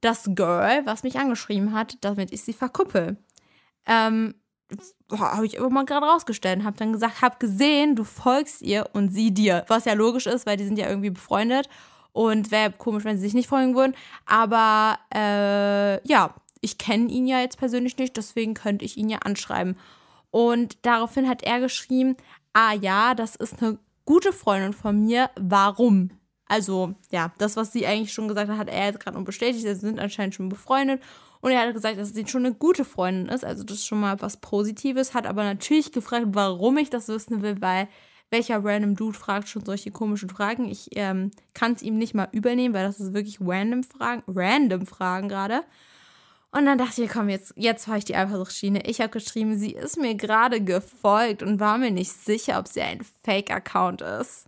das 0.00 0.30
Girl, 0.34 0.84
was 0.84 1.02
mich 1.02 1.18
angeschrieben 1.18 1.72
hat, 1.72 1.98
damit 2.00 2.32
ich 2.32 2.42
sie 2.42 2.52
verkuppel. 2.52 3.16
Ähm, 3.86 4.34
habe 5.12 5.46
ich 5.46 5.54
immer 5.54 5.70
mal 5.70 5.84
gerade 5.84 6.06
rausgestellt 6.06 6.60
und 6.60 6.64
habe 6.64 6.76
dann 6.76 6.92
gesagt, 6.92 7.22
hab 7.22 7.40
gesehen, 7.40 7.96
du 7.96 8.04
folgst 8.04 8.62
ihr 8.62 8.88
und 8.92 9.10
sie 9.10 9.32
dir. 9.32 9.64
Was 9.68 9.84
ja 9.84 9.94
logisch 9.94 10.26
ist, 10.26 10.46
weil 10.46 10.56
die 10.56 10.64
sind 10.64 10.78
ja 10.78 10.88
irgendwie 10.88 11.10
befreundet 11.10 11.68
und 12.12 12.50
wäre 12.50 12.72
komisch, 12.72 13.04
wenn 13.04 13.16
sie 13.16 13.22
sich 13.22 13.34
nicht 13.34 13.48
folgen 13.48 13.74
würden. 13.74 13.94
Aber 14.26 14.98
äh, 15.14 16.06
ja, 16.08 16.34
ich 16.60 16.78
kenne 16.78 17.08
ihn 17.08 17.26
ja 17.26 17.40
jetzt 17.40 17.58
persönlich 17.58 17.96
nicht, 17.98 18.16
deswegen 18.16 18.54
könnte 18.54 18.84
ich 18.84 18.96
ihn 18.96 19.08
ja 19.08 19.18
anschreiben. 19.18 19.76
Und 20.30 20.78
daraufhin 20.82 21.28
hat 21.28 21.42
er 21.42 21.60
geschrieben, 21.60 22.16
ah 22.52 22.72
ja, 22.74 23.14
das 23.14 23.36
ist 23.36 23.62
eine 23.62 23.78
gute 24.10 24.32
Freundin 24.32 24.72
von 24.72 25.04
mir, 25.04 25.30
warum? 25.38 26.10
Also, 26.46 26.96
ja, 27.12 27.32
das, 27.38 27.54
was 27.54 27.72
sie 27.72 27.86
eigentlich 27.86 28.12
schon 28.12 28.26
gesagt 28.26 28.50
hat, 28.50 28.58
hat 28.58 28.68
er 28.68 28.86
jetzt 28.86 28.98
gerade 28.98 29.16
noch 29.16 29.24
bestätigt. 29.24 29.62
Sie 29.62 29.72
sind 29.72 30.00
anscheinend 30.00 30.34
schon 30.34 30.48
befreundet. 30.48 31.00
Und 31.40 31.52
er 31.52 31.60
hat 31.60 31.72
gesagt, 31.72 31.96
dass 31.96 32.12
sie 32.12 32.26
schon 32.26 32.44
eine 32.44 32.56
gute 32.56 32.84
Freundin 32.84 33.32
ist. 33.32 33.44
Also, 33.44 33.62
das 33.62 33.76
ist 33.76 33.86
schon 33.86 34.00
mal 34.00 34.20
was 34.20 34.38
Positives. 34.38 35.14
Hat 35.14 35.28
aber 35.28 35.44
natürlich 35.44 35.92
gefragt, 35.92 36.26
warum 36.30 36.76
ich 36.78 36.90
das 36.90 37.06
wissen 37.06 37.42
will, 37.42 37.60
weil 37.60 37.86
welcher 38.30 38.64
random 38.64 38.96
Dude 38.96 39.16
fragt 39.16 39.48
schon 39.48 39.64
solche 39.64 39.92
komischen 39.92 40.28
Fragen. 40.28 40.68
Ich 40.68 40.88
ähm, 40.96 41.30
kann 41.54 41.74
es 41.74 41.82
ihm 41.82 41.96
nicht 41.96 42.14
mal 42.14 42.26
übernehmen, 42.32 42.74
weil 42.74 42.86
das 42.86 42.98
ist 42.98 43.14
wirklich 43.14 43.38
random 43.40 43.84
Fragen, 43.84 44.24
random 44.26 44.86
Fragen 44.86 45.28
gerade. 45.28 45.62
Und 46.52 46.66
dann 46.66 46.78
dachte 46.78 47.02
ich, 47.02 47.10
komm, 47.10 47.28
jetzt, 47.28 47.52
jetzt 47.56 47.84
fahre 47.84 47.98
ich 47.98 48.04
die 48.04 48.16
Eifersuchtsschiene. 48.16 48.82
Ich 48.86 49.00
habe 49.00 49.10
geschrieben, 49.10 49.56
sie 49.56 49.70
ist 49.70 49.98
mir 49.98 50.16
gerade 50.16 50.60
gefolgt 50.60 51.42
und 51.42 51.60
war 51.60 51.78
mir 51.78 51.92
nicht 51.92 52.12
sicher, 52.12 52.58
ob 52.58 52.66
sie 52.66 52.82
ein 52.82 53.00
Fake-Account 53.22 54.02
ist. 54.02 54.46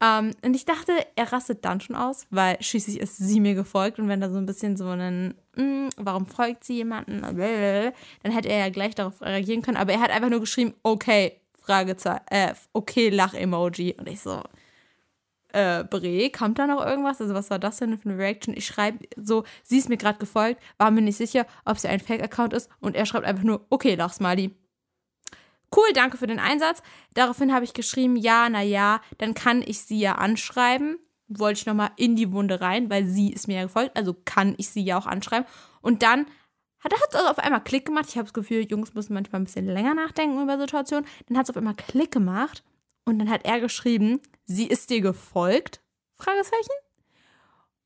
Ähm, 0.00 0.30
und 0.42 0.54
ich 0.54 0.64
dachte, 0.64 0.92
er 1.16 1.32
rastet 1.32 1.64
dann 1.64 1.80
schon 1.80 1.96
aus, 1.96 2.26
weil 2.30 2.56
schließlich 2.62 3.00
ist 3.00 3.16
sie 3.16 3.40
mir 3.40 3.54
gefolgt. 3.54 3.98
Und 3.98 4.08
wenn 4.08 4.20
da 4.20 4.30
so 4.30 4.38
ein 4.38 4.46
bisschen 4.46 4.76
so 4.76 4.86
ein, 4.86 5.34
mm, 5.56 5.88
warum 5.96 6.26
folgt 6.26 6.62
sie 6.62 6.76
jemanden, 6.76 7.22
dann 7.22 8.32
hätte 8.32 8.48
er 8.48 8.58
ja 8.58 8.68
gleich 8.68 8.94
darauf 8.94 9.20
reagieren 9.20 9.62
können. 9.62 9.76
Aber 9.76 9.92
er 9.92 10.00
hat 10.00 10.10
einfach 10.10 10.30
nur 10.30 10.40
geschrieben, 10.40 10.74
okay, 10.84 11.40
Fragezeichen, 11.60 12.24
äh, 12.30 12.54
okay, 12.72 13.08
Lach-Emoji. 13.08 13.96
Und 13.98 14.08
ich 14.08 14.20
so, 14.20 14.40
äh, 15.58 15.84
Bre, 15.84 16.30
kommt 16.30 16.58
da 16.60 16.68
noch 16.68 16.84
irgendwas? 16.84 17.20
Also, 17.20 17.34
was 17.34 17.50
war 17.50 17.58
das 17.58 17.78
denn 17.78 17.98
für 17.98 18.08
eine 18.08 18.18
Reaction? 18.18 18.56
Ich 18.56 18.66
schreibe 18.66 19.00
so, 19.16 19.42
sie 19.64 19.78
ist 19.78 19.88
mir 19.88 19.96
gerade 19.96 20.18
gefolgt, 20.18 20.62
war 20.78 20.92
mir 20.92 21.02
nicht 21.02 21.16
sicher, 21.16 21.46
ob 21.64 21.78
sie 21.78 21.88
ein 21.88 21.98
Fake-Account 21.98 22.52
ist 22.52 22.70
und 22.80 22.94
er 22.94 23.06
schreibt 23.06 23.26
einfach 23.26 23.42
nur, 23.42 23.66
okay, 23.68 23.96
lach 23.96 24.12
Smiley. 24.12 24.54
Cool, 25.74 25.92
danke 25.94 26.16
für 26.16 26.28
den 26.28 26.38
Einsatz. 26.38 26.82
Daraufhin 27.14 27.52
habe 27.52 27.64
ich 27.64 27.74
geschrieben, 27.74 28.16
ja, 28.16 28.48
na 28.48 28.62
ja, 28.62 29.00
dann 29.18 29.34
kann 29.34 29.62
ich 29.62 29.80
sie 29.80 29.98
ja 29.98 30.12
anschreiben. 30.14 30.98
Wollte 31.26 31.60
ich 31.60 31.66
nochmal 31.66 31.90
in 31.96 32.16
die 32.16 32.32
Wunde 32.32 32.60
rein, 32.60 32.88
weil 32.88 33.04
sie 33.04 33.30
ist 33.32 33.48
mir 33.48 33.56
ja 33.56 33.62
gefolgt, 33.64 33.96
also 33.96 34.14
kann 34.24 34.54
ich 34.56 34.70
sie 34.70 34.82
ja 34.82 34.96
auch 34.96 35.06
anschreiben. 35.06 35.46
Und 35.82 36.02
dann 36.02 36.26
hat 36.78 36.92
es 36.94 37.14
also 37.14 37.28
auf 37.28 37.38
einmal 37.38 37.62
Klick 37.64 37.84
gemacht. 37.84 38.06
Ich 38.08 38.16
habe 38.16 38.24
das 38.24 38.32
Gefühl, 38.32 38.64
Jungs 38.64 38.94
müssen 38.94 39.12
manchmal 39.12 39.40
ein 39.40 39.44
bisschen 39.44 39.66
länger 39.66 39.94
nachdenken 39.94 40.40
über 40.40 40.58
Situationen. 40.58 41.06
Dann 41.26 41.36
hat 41.36 41.44
es 41.44 41.50
auf 41.50 41.56
einmal 41.56 41.74
Klick 41.74 42.12
gemacht 42.12 42.62
und 43.08 43.18
dann 43.18 43.30
hat 43.30 43.44
er 43.44 43.60
geschrieben, 43.60 44.20
sie 44.44 44.66
ist 44.66 44.90
dir 44.90 45.00
gefolgt? 45.00 45.80
Fragezeichen. 46.16 46.72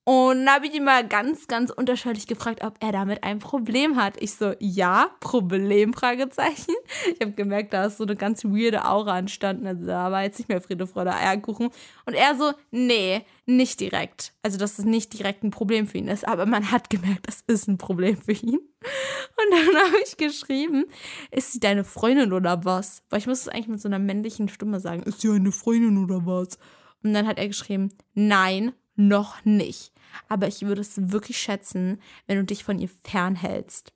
Und 0.04 0.46
dann 0.46 0.54
habe 0.56 0.66
ich 0.66 0.74
ihn 0.74 0.82
mal 0.82 1.06
ganz, 1.06 1.46
ganz 1.46 1.70
unterschiedlich 1.70 2.26
gefragt, 2.26 2.64
ob 2.64 2.74
er 2.80 2.90
damit 2.90 3.22
ein 3.22 3.38
Problem 3.38 3.94
hat. 3.94 4.20
Ich 4.20 4.34
so, 4.34 4.52
ja, 4.58 5.10
Problem, 5.20 5.94
Fragezeichen. 5.94 6.74
Ich 7.14 7.20
habe 7.20 7.32
gemerkt, 7.32 7.72
da 7.72 7.84
ist 7.84 7.98
so 7.98 8.04
eine 8.04 8.16
ganz 8.16 8.44
weirde 8.44 8.84
Aura 8.84 9.16
entstanden. 9.16 9.64
Also 9.64 9.86
da 9.86 10.10
war 10.10 10.24
jetzt 10.24 10.38
nicht 10.38 10.48
mehr 10.48 10.60
Friede, 10.60 10.88
Freude, 10.88 11.14
Eierkuchen. 11.14 11.70
Und 12.04 12.14
er 12.14 12.34
so, 12.34 12.52
nee, 12.72 13.24
nicht 13.46 13.78
direkt. 13.78 14.32
Also, 14.42 14.58
dass 14.58 14.80
es 14.80 14.84
nicht 14.84 15.16
direkt 15.16 15.44
ein 15.44 15.50
Problem 15.50 15.86
für 15.86 15.98
ihn 15.98 16.08
ist. 16.08 16.26
Aber 16.26 16.46
man 16.46 16.72
hat 16.72 16.90
gemerkt, 16.90 17.28
das 17.28 17.44
ist 17.46 17.68
ein 17.68 17.78
Problem 17.78 18.16
für 18.16 18.32
ihn. 18.32 18.58
Und 18.58 19.50
dann 19.50 19.76
habe 19.86 19.98
ich 20.04 20.16
geschrieben, 20.16 20.86
ist 21.30 21.52
sie 21.52 21.60
deine 21.60 21.84
Freundin 21.84 22.32
oder 22.32 22.64
was? 22.64 23.04
Weil 23.08 23.20
ich 23.20 23.28
muss 23.28 23.42
es 23.42 23.48
eigentlich 23.48 23.68
mit 23.68 23.80
so 23.80 23.88
einer 23.88 24.00
männlichen 24.00 24.48
Stimme 24.48 24.80
sagen. 24.80 25.04
Ist 25.04 25.20
sie 25.20 25.30
eine 25.30 25.52
Freundin 25.52 26.02
oder 26.02 26.26
was? 26.26 26.58
Und 27.04 27.14
dann 27.14 27.26
hat 27.28 27.38
er 27.38 27.46
geschrieben, 27.46 27.90
nein, 28.14 28.72
noch 28.96 29.44
nicht. 29.44 29.92
Aber 30.28 30.46
ich 30.48 30.62
würde 30.62 30.80
es 30.82 31.12
wirklich 31.12 31.38
schätzen, 31.38 32.00
wenn 32.26 32.38
du 32.38 32.44
dich 32.44 32.64
von 32.64 32.78
ihr 32.78 32.88
fernhältst. 32.88 33.92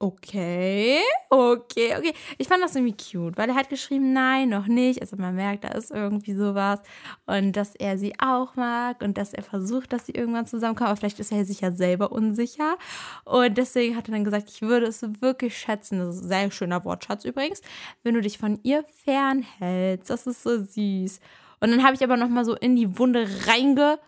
Okay, 0.00 1.00
okay, 1.30 1.96
okay. 1.96 2.12
Ich 2.36 2.48
fand 2.48 2.62
das 2.62 2.74
irgendwie 2.74 2.96
cute, 2.96 3.38
weil 3.38 3.48
er 3.48 3.54
hat 3.54 3.70
geschrieben, 3.70 4.12
nein, 4.12 4.50
noch 4.50 4.66
nicht. 4.66 5.00
Also 5.00 5.16
man 5.16 5.34
merkt, 5.34 5.64
da 5.64 5.68
ist 5.68 5.90
irgendwie 5.92 6.34
sowas. 6.34 6.80
Und 7.26 7.52
dass 7.52 7.74
er 7.74 7.96
sie 7.96 8.12
auch 8.18 8.54
mag 8.56 9.00
und 9.02 9.16
dass 9.16 9.32
er 9.32 9.42
versucht, 9.42 9.92
dass 9.92 10.04
sie 10.04 10.12
irgendwann 10.12 10.46
zusammenkommen. 10.46 10.90
Aber 10.90 10.98
vielleicht 10.98 11.20
ist 11.20 11.32
er 11.32 11.44
sich 11.46 11.62
ja 11.62 11.72
selber 11.72 12.12
unsicher. 12.12 12.76
Und 13.24 13.56
deswegen 13.56 13.96
hat 13.96 14.08
er 14.08 14.12
dann 14.12 14.24
gesagt, 14.24 14.50
ich 14.50 14.60
würde 14.62 14.86
es 14.86 15.00
wirklich 15.22 15.56
schätzen. 15.56 16.00
Das 16.00 16.16
ist 16.16 16.24
ein 16.24 16.28
sehr 16.28 16.50
schöner 16.50 16.84
Wortschatz 16.84 17.24
übrigens, 17.24 17.62
wenn 18.02 18.14
du 18.14 18.20
dich 18.20 18.36
von 18.36 18.58
ihr 18.62 18.84
fernhältst. 19.04 20.10
Das 20.10 20.26
ist 20.26 20.42
so 20.42 20.62
süß. 20.62 21.20
Und 21.64 21.70
dann 21.70 21.82
habe 21.82 21.94
ich 21.94 22.04
aber 22.04 22.18
nochmal 22.18 22.44
so 22.44 22.54
in 22.54 22.76
die 22.76 22.98
Wunde 22.98 23.26
reingestochen 23.46 23.98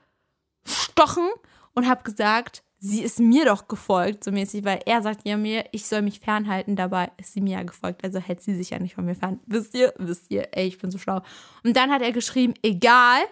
und 1.75 1.88
habe 1.88 2.03
gesagt, 2.03 2.62
sie 2.77 3.03
ist 3.03 3.19
mir 3.19 3.47
doch 3.47 3.66
gefolgt, 3.66 4.25
so 4.25 4.31
mäßig, 4.31 4.62
weil 4.66 4.81
er 4.85 5.01
sagt 5.01 5.27
ja 5.27 5.38
mir, 5.38 5.64
ich 5.73 5.87
soll 5.87 6.03
mich 6.03 6.21
fernhalten, 6.21 6.77
dabei 6.77 7.11
ist 7.16 7.33
sie 7.33 7.40
mir 7.40 7.55
ja 7.57 7.62
gefolgt, 7.62 8.05
also 8.05 8.19
hält 8.19 8.42
sie 8.42 8.55
sich 8.55 8.69
ja 8.69 8.79
nicht 8.79 8.95
von 8.95 9.07
mir 9.07 9.14
fern. 9.14 9.40
Wisst 9.47 9.75
ihr, 9.75 9.95
wisst 9.97 10.31
ihr, 10.31 10.49
ey, 10.53 10.66
ich 10.66 10.77
bin 10.77 10.90
so 10.90 10.99
schlau. 10.99 11.23
Und 11.64 11.79
dann 11.79 11.90
hat 11.90 12.03
er 12.03 12.12
geschrieben, 12.12 12.53
egal, 12.62 13.23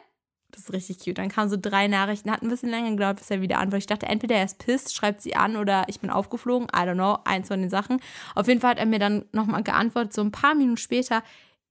das 0.52 0.62
ist 0.62 0.72
richtig 0.72 1.00
cute. 1.00 1.18
Dann 1.18 1.28
kamen 1.28 1.50
so 1.50 1.58
drei 1.60 1.86
Nachrichten, 1.86 2.30
hat 2.30 2.40
ein 2.40 2.48
bisschen 2.48 2.70
länger 2.70 2.92
gedauert, 2.92 3.18
bis 3.18 3.30
er 3.30 3.42
wieder 3.42 3.58
antwortet. 3.58 3.82
Ich 3.82 3.88
dachte, 3.88 4.06
entweder 4.06 4.36
er 4.36 4.46
ist 4.46 4.58
pisst, 4.58 4.94
schreibt 4.94 5.20
sie 5.20 5.36
an 5.36 5.56
oder 5.56 5.84
ich 5.88 6.00
bin 6.00 6.08
aufgeflogen. 6.08 6.68
I 6.68 6.88
don't 6.88 6.94
know, 6.94 7.18
eins 7.26 7.48
von 7.48 7.60
den 7.60 7.68
Sachen. 7.68 8.00
Auf 8.34 8.48
jeden 8.48 8.62
Fall 8.62 8.70
hat 8.70 8.78
er 8.78 8.86
mir 8.86 8.98
dann 8.98 9.26
nochmal 9.32 9.62
geantwortet, 9.62 10.14
so 10.14 10.22
ein 10.22 10.32
paar 10.32 10.54
Minuten 10.54 10.78
später, 10.78 11.22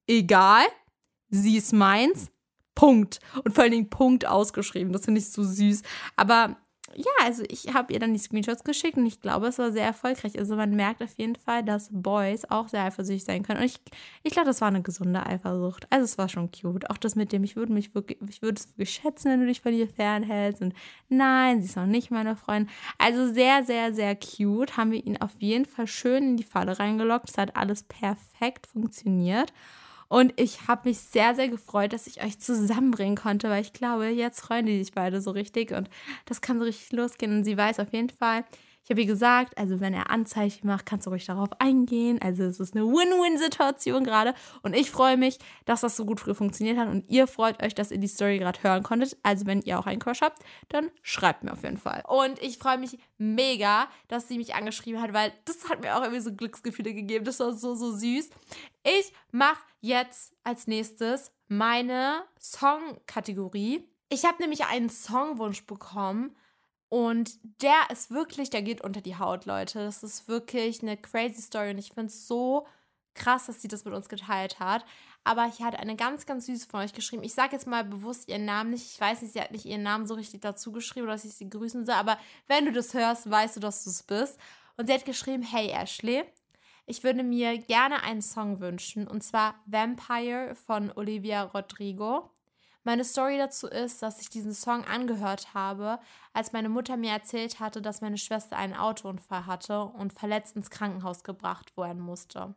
egal, 0.06 0.66
sie 1.30 1.58
ist 1.58 1.74
meins, 1.74 2.30
Punkt. 2.76 3.20
Und 3.44 3.54
vor 3.54 3.64
allen 3.64 3.72
Dingen 3.72 3.90
Punkt 3.90 4.28
ausgeschrieben. 4.28 4.94
Das 4.94 5.06
finde 5.06 5.20
ich 5.20 5.32
so 5.32 5.44
süß. 5.44 5.82
Aber 6.16 6.58
ja, 6.96 7.12
also 7.24 7.44
ich 7.48 7.74
habe 7.74 7.94
ihr 7.94 8.00
dann 8.00 8.14
die 8.14 8.20
Screenshots 8.20 8.64
geschickt 8.64 8.98
und 8.98 9.06
ich 9.06 9.20
glaube, 9.20 9.48
es 9.48 9.58
war 9.58 9.72
sehr 9.72 9.86
erfolgreich. 9.86 10.38
Also 10.38 10.56
man 10.56 10.76
merkt 10.76 11.02
auf 11.02 11.18
jeden 11.18 11.36
Fall, 11.36 11.64
dass 11.64 11.90
Boys 11.92 12.46
auch 12.46 12.68
sehr 12.68 12.84
eifersüchtig 12.84 13.24
sein 13.24 13.44
können. 13.44 13.60
Und 13.60 13.66
ich, 13.66 13.80
ich 14.22 14.34
glaube, 14.34 14.48
das 14.48 14.62
war 14.62 14.68
eine 14.68 14.82
gesunde 14.82 15.26
Eifersucht. 15.26 15.88
Also 15.90 16.06
es 16.06 16.18
war 16.18 16.30
schon 16.30 16.52
cute. 16.52 16.90
Auch 16.90 16.98
das 16.98 17.16
mit 17.16 17.32
dem, 17.32 17.44
ich 17.44 17.56
würde 17.56 17.74
mich 17.74 17.96
wirklich, 17.96 18.20
ich 18.30 18.42
würde 18.42 18.60
es 18.60 18.70
wirklich 18.70 18.92
schätzen, 18.92 19.32
wenn 19.32 19.40
du 19.40 19.48
dich 19.48 19.62
von 19.62 19.74
ihr 19.74 19.88
fernhältst. 19.88 20.62
Und 20.62 20.74
nein, 21.10 21.62
sie 21.62 21.68
ist 21.68 21.78
noch 21.78 21.86
nicht 21.86 22.12
meine 22.12 22.36
Freundin. 22.36 22.70
Also 22.98 23.32
sehr, 23.34 23.64
sehr, 23.64 23.94
sehr 23.94 24.16
cute. 24.16 24.78
Haben 24.78 24.92
wir 24.92 25.04
ihn 25.04 25.18
auf 25.18 25.34
jeden 25.40 25.66
Fall 25.66 25.88
schön 25.88 26.24
in 26.24 26.38
die 26.38 26.44
Falle 26.44 26.78
reingelockt. 26.78 27.30
Es 27.30 27.38
hat 27.38 27.56
alles 27.56 27.84
perfekt 27.84 28.68
funktioniert. 28.68 29.52
Und 30.08 30.34
ich 30.40 30.68
habe 30.68 30.90
mich 30.90 31.00
sehr, 31.00 31.36
sehr 31.36 31.50
gefreut, 31.50 31.94
dass 31.94 32.08
ich 32.08 32.24
euch 32.24 32.40
zusammenbringen 32.40 33.16
konnte, 33.16 33.50
weil 33.50 33.62
ich 33.62 33.74
glaube, 33.74 34.08
jetzt 34.08 34.42
freuen 34.42 34.66
die 34.66 34.84
sich 34.84 34.94
beide 34.94 35.22
so 35.22 35.32
richtig 35.32 35.72
und 35.72 35.90
das 36.26 36.42
kann 36.42 36.60
so 36.60 36.66
richtig 36.66 36.92
losgehen. 36.92 37.38
Und 37.38 37.44
sie 37.44 37.58
weiß 37.58 37.80
auf 37.80 37.92
jeden 37.94 38.10
Fall, 38.10 38.46
ich 38.84 38.90
habe 38.90 39.00
ihr 39.00 39.08
gesagt, 39.08 39.58
also 39.58 39.80
wenn 39.80 39.94
er 39.94 40.10
Anzeichen 40.10 40.68
macht, 40.68 40.86
kannst 40.86 41.08
du 41.08 41.12
ruhig 41.12 41.26
darauf 41.26 41.50
eingehen. 41.60 42.22
Also 42.22 42.44
es 42.44 42.60
ist 42.60 42.76
eine 42.76 42.86
Win-Win-Situation 42.86 44.04
gerade. 44.04 44.34
Und 44.62 44.76
ich 44.76 44.92
freue 44.92 45.16
mich, 45.16 45.40
dass 45.64 45.82
das 45.82 45.96
so 45.96 46.06
gut 46.06 46.20
funktioniert 46.20 46.78
hat. 46.78 46.90
Und 46.90 47.10
ihr 47.10 47.28
freut 47.28 47.64
euch, 47.64 47.74
dass 47.74 47.92
ihr 47.92 47.98
die 47.98 48.10
Story 48.10 48.40
gerade 48.40 48.62
hören 48.62 48.84
konntet. 48.84 49.16
Also 49.24 49.46
wenn 49.46 49.62
ihr 49.62 49.80
auch 49.80 49.86
einen 49.86 50.00
Crush 50.00 50.20
habt, 50.20 50.44
dann 50.68 50.92
schreibt 51.02 51.46
mir 51.46 51.54
auf 51.54 51.64
jeden 51.64 51.78
Fall. 51.78 52.04
Und 52.08 52.42
ich 52.42 52.58
freue 52.58 52.78
mich 52.78 53.00
mega, 53.18 53.88
dass 54.10 54.28
sie 54.28 54.38
mich 54.38 54.54
angeschrieben 54.54 55.02
hat, 55.02 55.14
weil 55.14 55.32
das 55.46 55.70
hat 55.70 55.82
mir 55.82 55.96
auch 55.96 56.02
irgendwie 56.02 56.22
so 56.22 56.34
Glücksgefühle 56.34 56.94
gegeben. 56.94 57.24
Das 57.24 57.40
war 57.40 57.54
so, 57.54 57.76
so 57.76 57.96
süß. 57.96 58.30
Ich 58.84 59.14
mache 59.32 59.64
jetzt 59.80 60.34
als 60.44 60.68
nächstes 60.68 61.32
meine 61.48 62.24
Song-Kategorie. 62.38 63.88
Ich 64.10 64.26
habe 64.26 64.42
nämlich 64.42 64.66
einen 64.66 64.90
Songwunsch 64.90 65.66
bekommen 65.66 66.36
und 66.94 67.40
der 67.64 67.90
ist 67.92 68.12
wirklich, 68.12 68.52
der 68.52 68.62
geht 68.62 68.82
unter 68.82 69.02
die 69.02 69.18
Haut, 69.18 69.46
Leute. 69.46 69.80
Das 69.80 70.04
ist 70.04 70.28
wirklich 70.28 70.84
eine 70.84 70.96
crazy 70.96 71.42
Story 71.42 71.72
und 71.72 71.80
ich 71.80 71.92
finde 71.92 72.14
es 72.14 72.28
so 72.28 72.68
krass, 73.16 73.48
dass 73.48 73.64
sie 73.64 73.68
das 73.68 73.84
mit 73.84 73.96
uns 73.96 74.10
geteilt 74.10 74.60
hat. 74.60 74.86
Aber 75.24 75.48
ich 75.48 75.64
hatte 75.64 75.80
eine 75.80 75.96
ganz, 75.96 76.28
ganz 76.28 76.46
süße 76.46 76.68
von 76.70 76.82
euch 76.82 76.94
geschrieben. 76.94 77.24
Ich 77.24 77.34
sage 77.34 77.54
jetzt 77.54 77.66
mal 77.66 77.84
bewusst 77.84 78.30
ihren 78.30 78.46
Namen 78.46 78.70
nicht. 78.70 78.86
Ich 78.94 79.02
weiß 79.02 79.24
nicht, 79.24 79.34
sie 79.34 79.42
hat 79.42 79.50
nicht 79.50 79.66
ihren 79.66 79.82
Namen 79.82 80.06
so 80.06 80.14
richtig 80.14 80.42
dazu 80.42 80.72
geschrieben, 80.72 81.08
dass 81.08 81.26
ich 81.26 81.34
sie 81.34 81.50
grüßen 81.50 81.84
soll. 81.84 81.96
Aber 81.96 82.20
wenn 82.46 82.66
du 82.66 82.72
das 82.72 82.94
hörst, 82.94 83.28
weißt 83.28 83.56
du, 83.56 83.60
dass 83.60 83.84
du 83.86 83.90
es 83.90 84.04
bist. 84.04 84.40
Und 84.78 84.86
sie 84.86 84.94
hat 84.94 85.04
geschrieben: 85.04 85.42
Hey 85.42 85.72
Ashley, 85.72 86.24
ich 86.86 87.04
würde 87.04 87.24
mir 87.24 87.58
gerne 87.58 88.04
einen 88.04 88.22
Song 88.22 88.60
wünschen. 88.60 89.08
Und 89.08 89.24
zwar 89.24 89.56
Vampire 89.66 90.54
von 90.54 90.92
Olivia 90.92 91.42
Rodrigo. 91.42 92.30
Meine 92.86 93.06
Story 93.06 93.38
dazu 93.38 93.68
ist, 93.68 94.02
dass 94.02 94.20
ich 94.20 94.30
diesen 94.30 94.54
Song 94.54 94.84
angehört 94.84 95.54
habe, 95.54 96.00
als 96.34 96.52
meine 96.52 96.68
Mutter 96.68 96.98
mir 96.98 97.12
erzählt 97.12 97.62
hatte, 97.62 97.82
dass 97.82 98.02
meine 98.02 98.18
Schwester 98.18 98.58
einen 98.58 98.74
Autounfall 98.74 99.46
hatte 99.46 99.86
und 99.86 100.12
verletzt 100.12 100.58
ins 100.58 100.70
Krankenhaus 100.70 101.24
gebracht 101.24 101.78
werden 101.78 102.02
musste. 102.02 102.56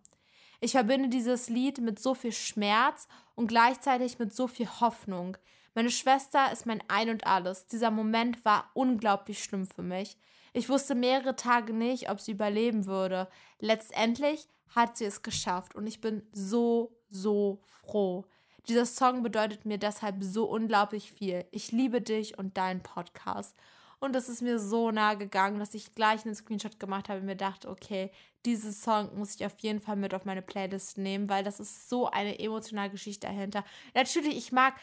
Ich 0.61 0.73
verbinde 0.73 1.09
dieses 1.09 1.49
Lied 1.49 1.79
mit 1.79 2.01
so 2.01 2.15
viel 2.15 2.33
Schmerz 2.33 3.07
und 3.37 3.47
gleichzeitig 3.47 4.19
mit 4.19 4.35
so 4.35 4.49
viel 4.49 4.69
Hoffnung. 4.81 5.37
Meine 5.75 5.91
Schwester 5.91 6.51
ist 6.51 6.67
mein 6.67 6.83
Ein 6.89 7.11
und 7.11 7.27
alles. 7.27 7.67
Dieser 7.67 7.91
Moment 7.91 8.45
war 8.45 8.71
unglaublich 8.75 9.45
schlimm 9.45 9.67
für 9.67 9.83
mich. 9.83 10.17
Ich 10.55 10.69
wusste 10.69 10.95
mehrere 10.95 11.37
Tage 11.37 11.73
nicht, 11.75 12.11
ob 12.11 12.21
sie 12.21 12.33
überleben 12.33 12.87
würde. 12.87 13.29
Letztendlich 13.61 14.49
hat 14.75 14.97
sie 14.97 15.05
es 15.05 15.23
geschafft 15.23 15.75
und 15.75 15.87
ich 15.87 16.01
bin 16.01 16.27
so, 16.33 16.97
so 17.11 17.63
froh. 17.67 18.25
Dieser 18.69 18.87
Song 18.87 19.23
bedeutet 19.23 19.65
mir 19.65 19.79
deshalb 19.79 20.17
so 20.23 20.45
unglaublich 20.45 21.13
viel. 21.13 21.45
Ich 21.53 21.73
liebe 21.73 22.01
dich 22.01 22.39
und 22.39 22.57
deinen 22.57 22.83
Podcast. 22.83 23.57
Und 23.99 24.15
es 24.15 24.29
ist 24.29 24.43
mir 24.43 24.59
so 24.59 24.91
nahe 24.91 25.17
gegangen, 25.17 25.59
dass 25.59 25.75
ich 25.75 25.95
gleich 25.95 26.25
einen 26.25 26.35
Screenshot 26.35 26.79
gemacht 26.79 27.09
habe 27.09 27.21
und 27.21 27.27
mir 27.27 27.37
dachte, 27.37 27.69
okay, 27.69 28.11
diesen 28.45 28.73
Song 28.73 29.17
muss 29.17 29.35
ich 29.37 29.47
auf 29.47 29.59
jeden 29.61 29.81
Fall 29.81 29.97
mit 29.97 30.15
auf 30.15 30.25
meine 30.25 30.43
Playlist 30.43 30.99
nehmen, 30.99 31.31
weil 31.31 31.45
das 31.45 31.61
ist 31.61 31.89
so 31.89 32.07
eine 32.07 32.39
emotionale 32.39 32.91
Geschichte 32.91 33.27
dahinter. 33.27 33.65
Natürlich, 33.95 34.37
ich 34.37 34.53
mag 34.53 34.75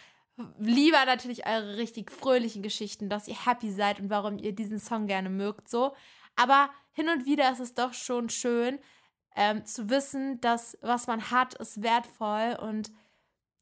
lieber 0.58 1.06
natürlich 1.06 1.46
eure 1.46 1.78
richtig 1.78 2.12
fröhlichen 2.12 2.64
Geschichten, 2.64 3.08
dass 3.08 3.28
ihr 3.28 3.46
happy 3.46 3.72
seid 3.72 4.00
und 4.00 4.10
warum 4.10 4.40
ihr 4.40 4.54
diesen 4.54 4.80
Song 4.80 5.06
gerne 5.08 5.30
mögt, 5.30 5.70
so. 5.70 5.94
Aber 6.36 6.70
hin 6.94 7.10
und 7.10 7.26
wieder 7.26 7.52
ist 7.52 7.60
es 7.60 7.76
doch 7.76 7.94
schon 7.94 8.30
schön 8.30 8.80
ähm, 9.36 9.64
zu 9.66 9.90
wissen, 9.90 10.42
dass 10.42 10.78
was 10.82 11.06
man 11.06 11.30
hat, 11.30 11.54
ist 11.56 11.84
wertvoll 11.84 12.58
und 12.60 12.92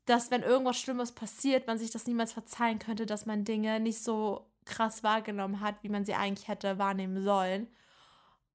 dass 0.06 0.32
wenn 0.32 0.44
irgendwas 0.44 0.78
Schlimmes 0.78 1.12
passiert, 1.12 1.68
man 1.68 1.78
sich 1.78 1.92
das 1.92 2.08
niemals 2.08 2.34
verzeihen 2.34 2.80
könnte, 2.80 3.06
dass 3.06 3.26
man 3.26 3.46
Dinge 3.46 3.80
nicht 3.80 4.04
so 4.04 4.48
krass 4.66 5.04
wahrgenommen 5.04 5.62
hat, 5.62 5.76
wie 5.82 5.90
man 5.90 6.06
sie 6.06 6.14
eigentlich 6.14 6.48
hätte 6.48 6.78
wahrnehmen 6.78 7.24
sollen. 7.24 7.68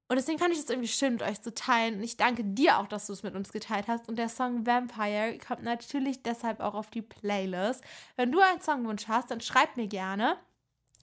Und 0.09 0.15
deswegen 0.15 0.39
fand 0.39 0.53
ich 0.53 0.59
es 0.59 0.69
irgendwie 0.69 0.87
schön, 0.87 1.13
mit 1.13 1.23
euch 1.23 1.41
zu 1.41 1.53
teilen. 1.53 1.95
Und 1.95 2.03
ich 2.03 2.15
danke 2.15 2.43
dir 2.45 2.79
auch, 2.79 2.87
dass 2.87 3.07
du 3.07 3.13
es 3.13 3.23
mit 3.23 3.35
uns 3.35 3.51
geteilt 3.51 3.87
hast. 3.89 4.07
Und 4.07 4.17
der 4.17 4.29
Song 4.29 4.65
Vampire 4.65 5.37
kommt 5.37 5.63
natürlich 5.63 6.23
deshalb 6.23 6.61
auch 6.61 6.75
auf 6.75 6.89
die 6.89 7.01
Playlist. 7.01 7.83
Wenn 8.15 8.31
du 8.31 8.39
einen 8.39 8.61
Songwunsch 8.61 9.09
hast, 9.09 9.31
dann 9.31 9.41
schreib 9.41 9.75
mir 9.75 9.87
gerne. 9.87 10.37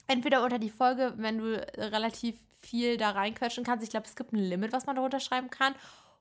Entweder 0.06 0.42
unter 0.42 0.58
die 0.58 0.70
Folge, 0.70 1.12
wenn 1.18 1.38
du 1.38 1.66
relativ 1.76 2.36
viel 2.62 2.96
da 2.96 3.10
reinquetschen 3.10 3.64
kannst. 3.64 3.84
Ich 3.84 3.90
glaube, 3.90 4.06
es 4.06 4.16
gibt 4.16 4.32
ein 4.32 4.38
Limit, 4.38 4.72
was 4.72 4.86
man 4.86 4.96
darunter 4.96 5.20
schreiben 5.20 5.50
kann. 5.50 5.74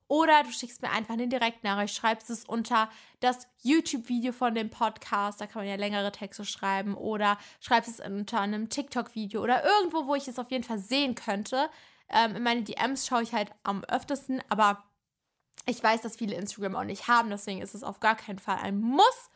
Oder 0.06 0.42
du 0.42 0.50
schickst 0.50 0.82
mir 0.82 0.90
einfach 0.90 1.14
eine 1.14 1.28
Direktnachricht, 1.28 1.94
schreibst 1.94 2.28
es 2.28 2.44
unter 2.44 2.90
das 3.20 3.46
YouTube-Video 3.62 4.32
von 4.32 4.54
dem 4.54 4.68
Podcast, 4.68 5.40
da 5.40 5.46
kann 5.46 5.62
man 5.62 5.68
ja 5.68 5.76
längere 5.76 6.12
Texte 6.12 6.44
schreiben, 6.44 6.94
oder 6.94 7.38
schreibst 7.60 7.88
es 7.88 8.06
unter 8.06 8.40
einem 8.40 8.68
TikTok-Video 8.68 9.42
oder 9.42 9.64
irgendwo, 9.64 10.06
wo 10.06 10.14
ich 10.14 10.28
es 10.28 10.38
auf 10.38 10.50
jeden 10.50 10.64
Fall 10.64 10.78
sehen 10.78 11.14
könnte. 11.14 11.70
Ähm, 12.10 12.36
in 12.36 12.42
meine 12.42 12.62
DMs 12.62 13.06
schaue 13.06 13.22
ich 13.22 13.32
halt 13.32 13.50
am 13.62 13.82
öftesten, 13.84 14.42
aber 14.50 14.84
ich 15.66 15.82
weiß, 15.82 16.02
dass 16.02 16.16
viele 16.16 16.34
Instagram 16.34 16.76
auch 16.76 16.84
nicht 16.84 17.08
haben, 17.08 17.30
deswegen 17.30 17.62
ist 17.62 17.74
es 17.74 17.82
auf 17.82 18.00
gar 18.00 18.14
keinen 18.14 18.38
Fall 18.38 18.58
ein 18.62 18.78
Muss. 18.80 19.30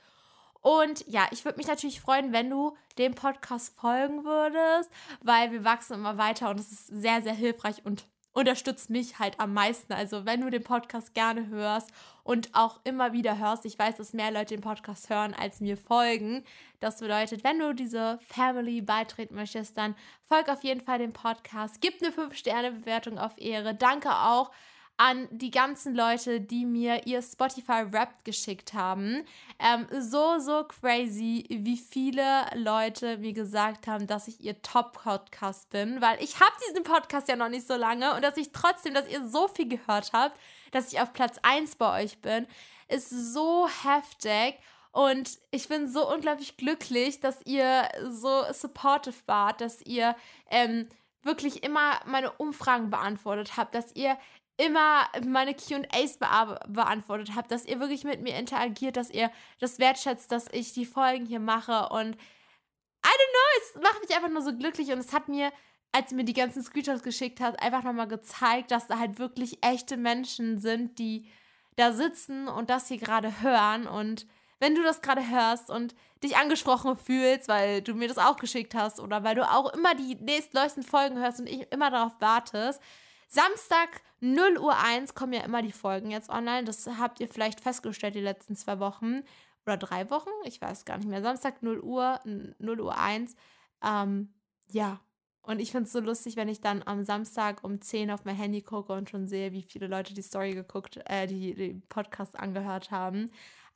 Und 0.61 1.07
ja, 1.07 1.27
ich 1.31 1.45
würde 1.45 1.57
mich 1.57 1.69
natürlich 1.69 2.01
freuen, 2.01 2.33
wenn 2.33 2.51
du 2.51 2.77
dem 2.99 3.15
Podcast 3.15 3.75
folgen 3.79 4.25
würdest, 4.25 4.91
weil 5.23 5.53
wir 5.53 5.65
wachsen 5.65 5.95
immer 5.95 6.19
weiter 6.19 6.51
und 6.51 6.61
es 6.61 6.73
ist 6.73 6.89
sehr, 6.89 7.23
sehr 7.23 7.33
hilfreich 7.33 7.87
und 7.87 8.05
unterstützt 8.33 8.91
mich 8.91 9.19
halt 9.19 9.41
am 9.41 9.53
meisten. 9.55 9.93
Also 9.93 10.25
wenn 10.25 10.41
du 10.41 10.51
den 10.51 10.63
Podcast 10.63 11.15
gerne 11.15 11.49
hörst 11.49 11.91
und 12.23 12.51
auch 12.55 12.81
immer 12.85 13.13
wieder 13.13 13.39
hörst, 13.39 13.65
ich 13.65 13.79
weiß, 13.79 13.97
dass 13.97 14.13
mehr 14.13 14.31
Leute 14.31 14.55
den 14.55 14.61
Podcast 14.61 15.11
hören, 15.11 15.35
als 15.35 15.61
mir 15.61 15.77
folgen. 15.77 16.45
Das 16.81 17.01
bedeutet, 17.01 17.43
wenn 17.45 17.59
du 17.59 17.75
diese 17.75 18.19
Family 18.29 18.81
beitreten 18.81 19.35
möchtest, 19.35 19.77
dann 19.77 19.95
folg 20.23 20.49
auf 20.49 20.63
jeden 20.63 20.81
Fall 20.81 20.99
dem 20.99 21.13
Podcast. 21.13 21.81
Gib 21.81 22.03
eine 22.03 22.13
5-Sterne-Bewertung 22.13 23.19
auf 23.19 23.39
Ehre. 23.39 23.75
Danke 23.75 24.11
auch 24.11 24.51
an 24.99 25.29
die 25.31 25.53
ganzen 25.53 25.95
Leute, 25.95 26.41
die 26.41 26.67
mir 26.67 27.07
ihr 27.07 27.23
Spotify 27.23 27.85
Rap 27.93 28.25
geschickt 28.25 28.75
haben. 28.75 29.25
Ähm, 29.61 29.87
so, 30.01 30.41
so 30.41 30.65
crazy, 30.65 31.47
wie 31.49 31.77
viele 31.77 32.45
Leute 32.57 33.17
mir 33.19 33.33
gesagt 33.33 33.87
haben, 33.87 34.09
dass 34.09 34.27
ich 34.27 34.41
ihr 34.41 34.61
Top-Podcast 34.61 35.71
bin, 35.71 36.01
weil 36.01 36.21
ich 36.23 36.41
habe 36.41 36.53
diesen 36.69 36.83
Podcast 36.83 37.29
ja 37.29 37.37
noch 37.37 37.49
nicht 37.49 37.67
so 37.67 37.77
lange 37.77 38.13
und 38.15 38.23
dass 38.23 38.37
ich 38.37 38.51
trotzdem, 38.51 38.93
dass 38.93 39.09
ihr 39.09 39.27
so 39.27 39.47
viel 39.47 39.69
gehört 39.69 40.13
habt, 40.13 40.39
dass 40.73 40.93
ich 40.93 41.01
auf 41.01 41.13
Platz 41.13 41.39
1 41.43 41.77
bei 41.77 42.03
euch 42.03 42.19
bin, 42.19 42.49
ist 42.89 43.09
so 43.11 43.69
heftig. 43.85 44.59
Und 44.91 45.39
ich 45.53 45.69
bin 45.69 45.87
so 45.87 46.13
unglaublich 46.13 46.57
glücklich, 46.57 47.21
dass 47.21 47.41
ihr 47.45 47.89
so 48.11 48.43
supportive 48.53 49.15
wart, 49.27 49.61
dass 49.61 49.81
ihr 49.83 50.17
ähm, 50.51 50.89
wirklich 51.23 51.63
immer 51.63 52.01
meine 52.07 52.33
Umfragen 52.33 52.91
beantwortet 52.91 53.57
habt, 53.57 53.75
dass 53.75 53.95
ihr 53.95 54.19
immer 54.59 55.09
meine 55.25 55.55
QAs 55.55 56.19
beantwortet 56.19 57.31
habt, 57.35 57.51
dass 57.51 57.65
ihr 57.65 57.81
wirklich 57.81 58.05
mit 58.05 58.21
mir 58.21 58.37
interagiert, 58.37 58.97
dass 58.97 59.09
ihr 59.09 59.31
das 59.61 59.79
wertschätzt, 59.79 60.31
dass 60.33 60.47
ich 60.53 60.73
die 60.73 60.85
Folgen 60.85 61.27
hier 61.27 61.41
mache. 61.41 61.89
Und 61.91 62.17
I 62.17 63.09
don't 63.09 63.33
know, 63.33 63.63
es 63.63 63.75
macht 63.83 64.01
mich 64.01 64.15
einfach 64.15 64.29
nur 64.29 64.43
so 64.43 64.55
glücklich. 64.55 64.93
Und 64.93 64.99
es 64.99 65.13
hat 65.13 65.29
mir, 65.29 65.53
als 65.93 66.11
ihr 66.11 66.17
mir 66.17 66.25
die 66.25 66.35
ganzen 66.35 66.63
Screenshots 66.63 67.05
geschickt 67.05 67.41
habt, 67.41 67.63
einfach 67.63 67.85
nochmal 67.85 68.09
gezeigt, 68.09 68.73
dass 68.73 68.89
da 68.89 68.99
halt 68.99 69.21
wirklich 69.21 69.65
echte 69.65 69.97
Menschen 69.97 70.59
sind, 70.59 70.99
die 70.99 71.31
da 71.77 71.93
sitzen 71.93 72.49
und 72.49 72.69
das 72.69 72.89
hier 72.89 72.99
gerade 72.99 73.41
hören. 73.41 73.87
Und 73.87 74.27
wenn 74.59 74.75
du 74.75 74.83
das 74.83 75.03
gerade 75.03 75.31
hörst 75.31 75.71
und 75.71 75.95
dich 76.25 76.37
angesprochen 76.37 76.97
fühlst, 76.97 77.47
weil 77.47 77.81
du 77.81 77.95
mir 77.95 78.09
das 78.09 78.19
auch 78.19 78.39
geschickt 78.39 78.75
hast 78.75 78.99
oder 78.99 79.23
weil 79.23 79.37
du 79.37 79.49
auch 79.49 79.73
immer 79.73 79.95
die 79.95 80.17
nächsten 80.17 80.83
Folgen 80.83 81.17
hörst 81.17 81.39
und 81.39 81.49
ich 81.49 81.71
immer 81.71 81.93
darauf 81.93 82.21
wartest, 82.21 82.83
Samstag 83.29 84.01
0 84.21 84.59
Uhr 84.59 84.77
1 84.77 85.15
kommen 85.15 85.35
ja 85.35 85.43
immer 85.43 85.63
die 85.63 85.73
Folgen 85.73 86.11
jetzt 86.11 86.31
online. 86.31 86.65
Das 86.65 86.87
habt 86.87 87.21
ihr 87.21 87.29
vielleicht 87.29 87.61
festgestellt 87.61 88.15
die 88.15 88.21
letzten 88.21 88.57
zwei 88.57 88.81
Wochen 88.81 89.23
oder 89.67 89.77
drei 89.77 90.11
Wochen. 90.11 90.31
Ich 90.45 90.61
weiß 90.61 90.87
gar 90.87 90.97
nicht 90.97 91.09
mehr. 91.09 91.23
Samstag 91.23 91.63
0 91.63 91.81
Uhr, 91.81 92.21
0 92.25 92.81
Uhr 92.81 92.99
1. 92.99 93.37
Ähm, 93.85 94.33
ja. 94.71 95.01
Und 95.43 95.61
ich 95.61 95.71
finde 95.71 95.85
es 95.85 95.93
so 95.93 96.01
lustig, 96.01 96.37
wenn 96.37 96.49
ich 96.49 96.61
dann 96.61 96.83
am 96.85 97.05
Samstag 97.05 97.65
um 97.65 97.81
10 97.81 98.11
auf 98.11 98.25
mein 98.25 98.37
Handy 98.37 98.61
gucke 98.61 98.93
und 98.93 99.09
schon 99.09 99.27
sehe, 99.27 99.53
wie 99.53 99.63
viele 99.63 99.87
Leute 99.87 100.13
die 100.15 100.23
Story 100.23 100.53
geguckt, 100.53 100.99
äh, 101.07 101.27
die, 101.27 101.55
den 101.55 101.83
Podcast 101.83 102.39
angehört 102.39 102.91
haben. 102.91 103.31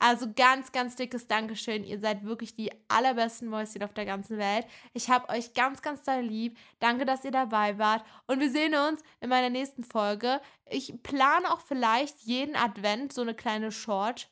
Also 0.04 0.26
ganz, 0.34 0.72
ganz 0.72 0.96
dickes 0.96 1.28
Dankeschön. 1.28 1.84
Ihr 1.84 2.00
seid 2.00 2.24
wirklich 2.24 2.56
die 2.56 2.72
allerbesten 2.88 3.46
Mäuschen 3.46 3.84
auf 3.84 3.94
der 3.94 4.04
ganzen 4.04 4.36
Welt. 4.36 4.66
Ich 4.94 5.08
habe 5.08 5.28
euch 5.28 5.54
ganz, 5.54 5.80
ganz 5.80 6.02
doll 6.02 6.22
lieb. 6.22 6.58
Danke, 6.80 7.04
dass 7.04 7.24
ihr 7.24 7.30
dabei 7.30 7.78
wart. 7.78 8.04
Und 8.26 8.40
wir 8.40 8.50
sehen 8.50 8.74
uns 8.74 9.00
in 9.20 9.28
meiner 9.28 9.48
nächsten 9.48 9.84
Folge. 9.84 10.40
Ich 10.68 11.00
plane 11.04 11.48
auch 11.52 11.60
vielleicht 11.60 12.18
jeden 12.22 12.56
Advent 12.56 13.12
so 13.12 13.20
eine 13.20 13.32
kleine 13.32 13.70
Short-Folge 13.70 14.28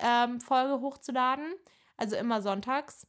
ähm, 0.00 0.80
hochzuladen. 0.80 1.56
Also 1.98 2.16
immer 2.16 2.40
sonntags. 2.40 3.06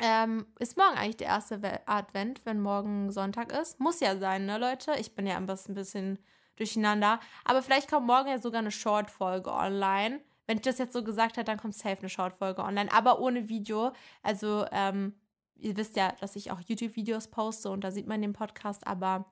Ähm, 0.00 0.44
ist 0.58 0.76
morgen 0.76 0.98
eigentlich 0.98 1.18
der 1.18 1.28
erste 1.28 1.60
Advent, 1.86 2.40
wenn 2.44 2.60
morgen 2.60 3.12
Sonntag 3.12 3.52
ist? 3.52 3.78
Muss 3.78 4.00
ja 4.00 4.18
sein, 4.18 4.46
ne, 4.46 4.58
Leute? 4.58 4.94
Ich 4.98 5.14
bin 5.14 5.28
ja 5.28 5.36
am 5.36 5.46
besten 5.46 5.70
ein 5.70 5.76
bisschen 5.76 6.18
durcheinander. 6.56 7.20
Aber 7.44 7.62
vielleicht 7.62 7.88
kommt 7.88 8.08
morgen 8.08 8.28
ja 8.28 8.40
sogar 8.40 8.58
eine 8.58 8.72
Short-Folge 8.72 9.52
online. 9.52 10.20
Wenn 10.46 10.58
ich 10.58 10.62
das 10.62 10.78
jetzt 10.78 10.92
so 10.92 11.02
gesagt 11.02 11.36
habe, 11.36 11.44
dann 11.44 11.58
kommt 11.58 11.74
safe 11.74 11.98
eine 11.98 12.08
Short-Folge 12.08 12.62
online, 12.62 12.92
aber 12.92 13.20
ohne 13.20 13.48
Video. 13.48 13.92
Also, 14.22 14.66
ähm, 14.72 15.14
ihr 15.56 15.76
wisst 15.76 15.96
ja, 15.96 16.12
dass 16.20 16.36
ich 16.36 16.50
auch 16.50 16.60
YouTube-Videos 16.60 17.28
poste 17.28 17.70
und 17.70 17.82
da 17.82 17.90
sieht 17.90 18.06
man 18.06 18.22
den 18.22 18.32
Podcast, 18.32 18.86
aber 18.86 19.26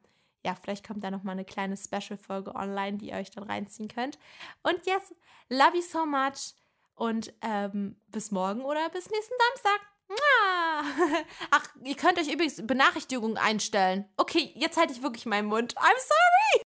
ja, 0.44 0.55
vielleicht 0.55 0.87
kommt 0.87 1.03
da 1.03 1.11
nochmal 1.11 1.33
eine 1.33 1.44
kleine 1.44 1.77
Special-Folge 1.77 2.55
online, 2.55 2.98
die 2.98 3.09
ihr 3.09 3.16
euch 3.16 3.31
dann 3.31 3.44
reinziehen 3.44 3.88
könnt. 3.88 4.18
Und 4.62 4.85
yes, 4.87 5.14
love 5.48 5.77
you 5.77 5.83
so 5.83 6.05
much 6.05 6.55
und 6.94 7.33
ähm, 7.40 7.96
bis 8.09 8.31
morgen 8.31 8.62
oder 8.62 8.88
bis 8.90 9.11
nächsten 9.11 9.35
Samstag. 9.53 9.81
Ach, 11.50 11.66
ihr 11.83 11.96
könnt 11.96 12.18
euch 12.18 12.31
übrigens 12.31 12.64
Benachrichtigungen 12.66 13.38
einstellen. 13.38 14.05
Okay, 14.16 14.53
jetzt 14.55 14.77
halte 14.77 14.92
ich 14.92 15.03
wirklich 15.03 15.27
meinen 15.27 15.48
Mund. 15.48 15.74
I'm 15.77 15.98
sorry. 15.98 16.62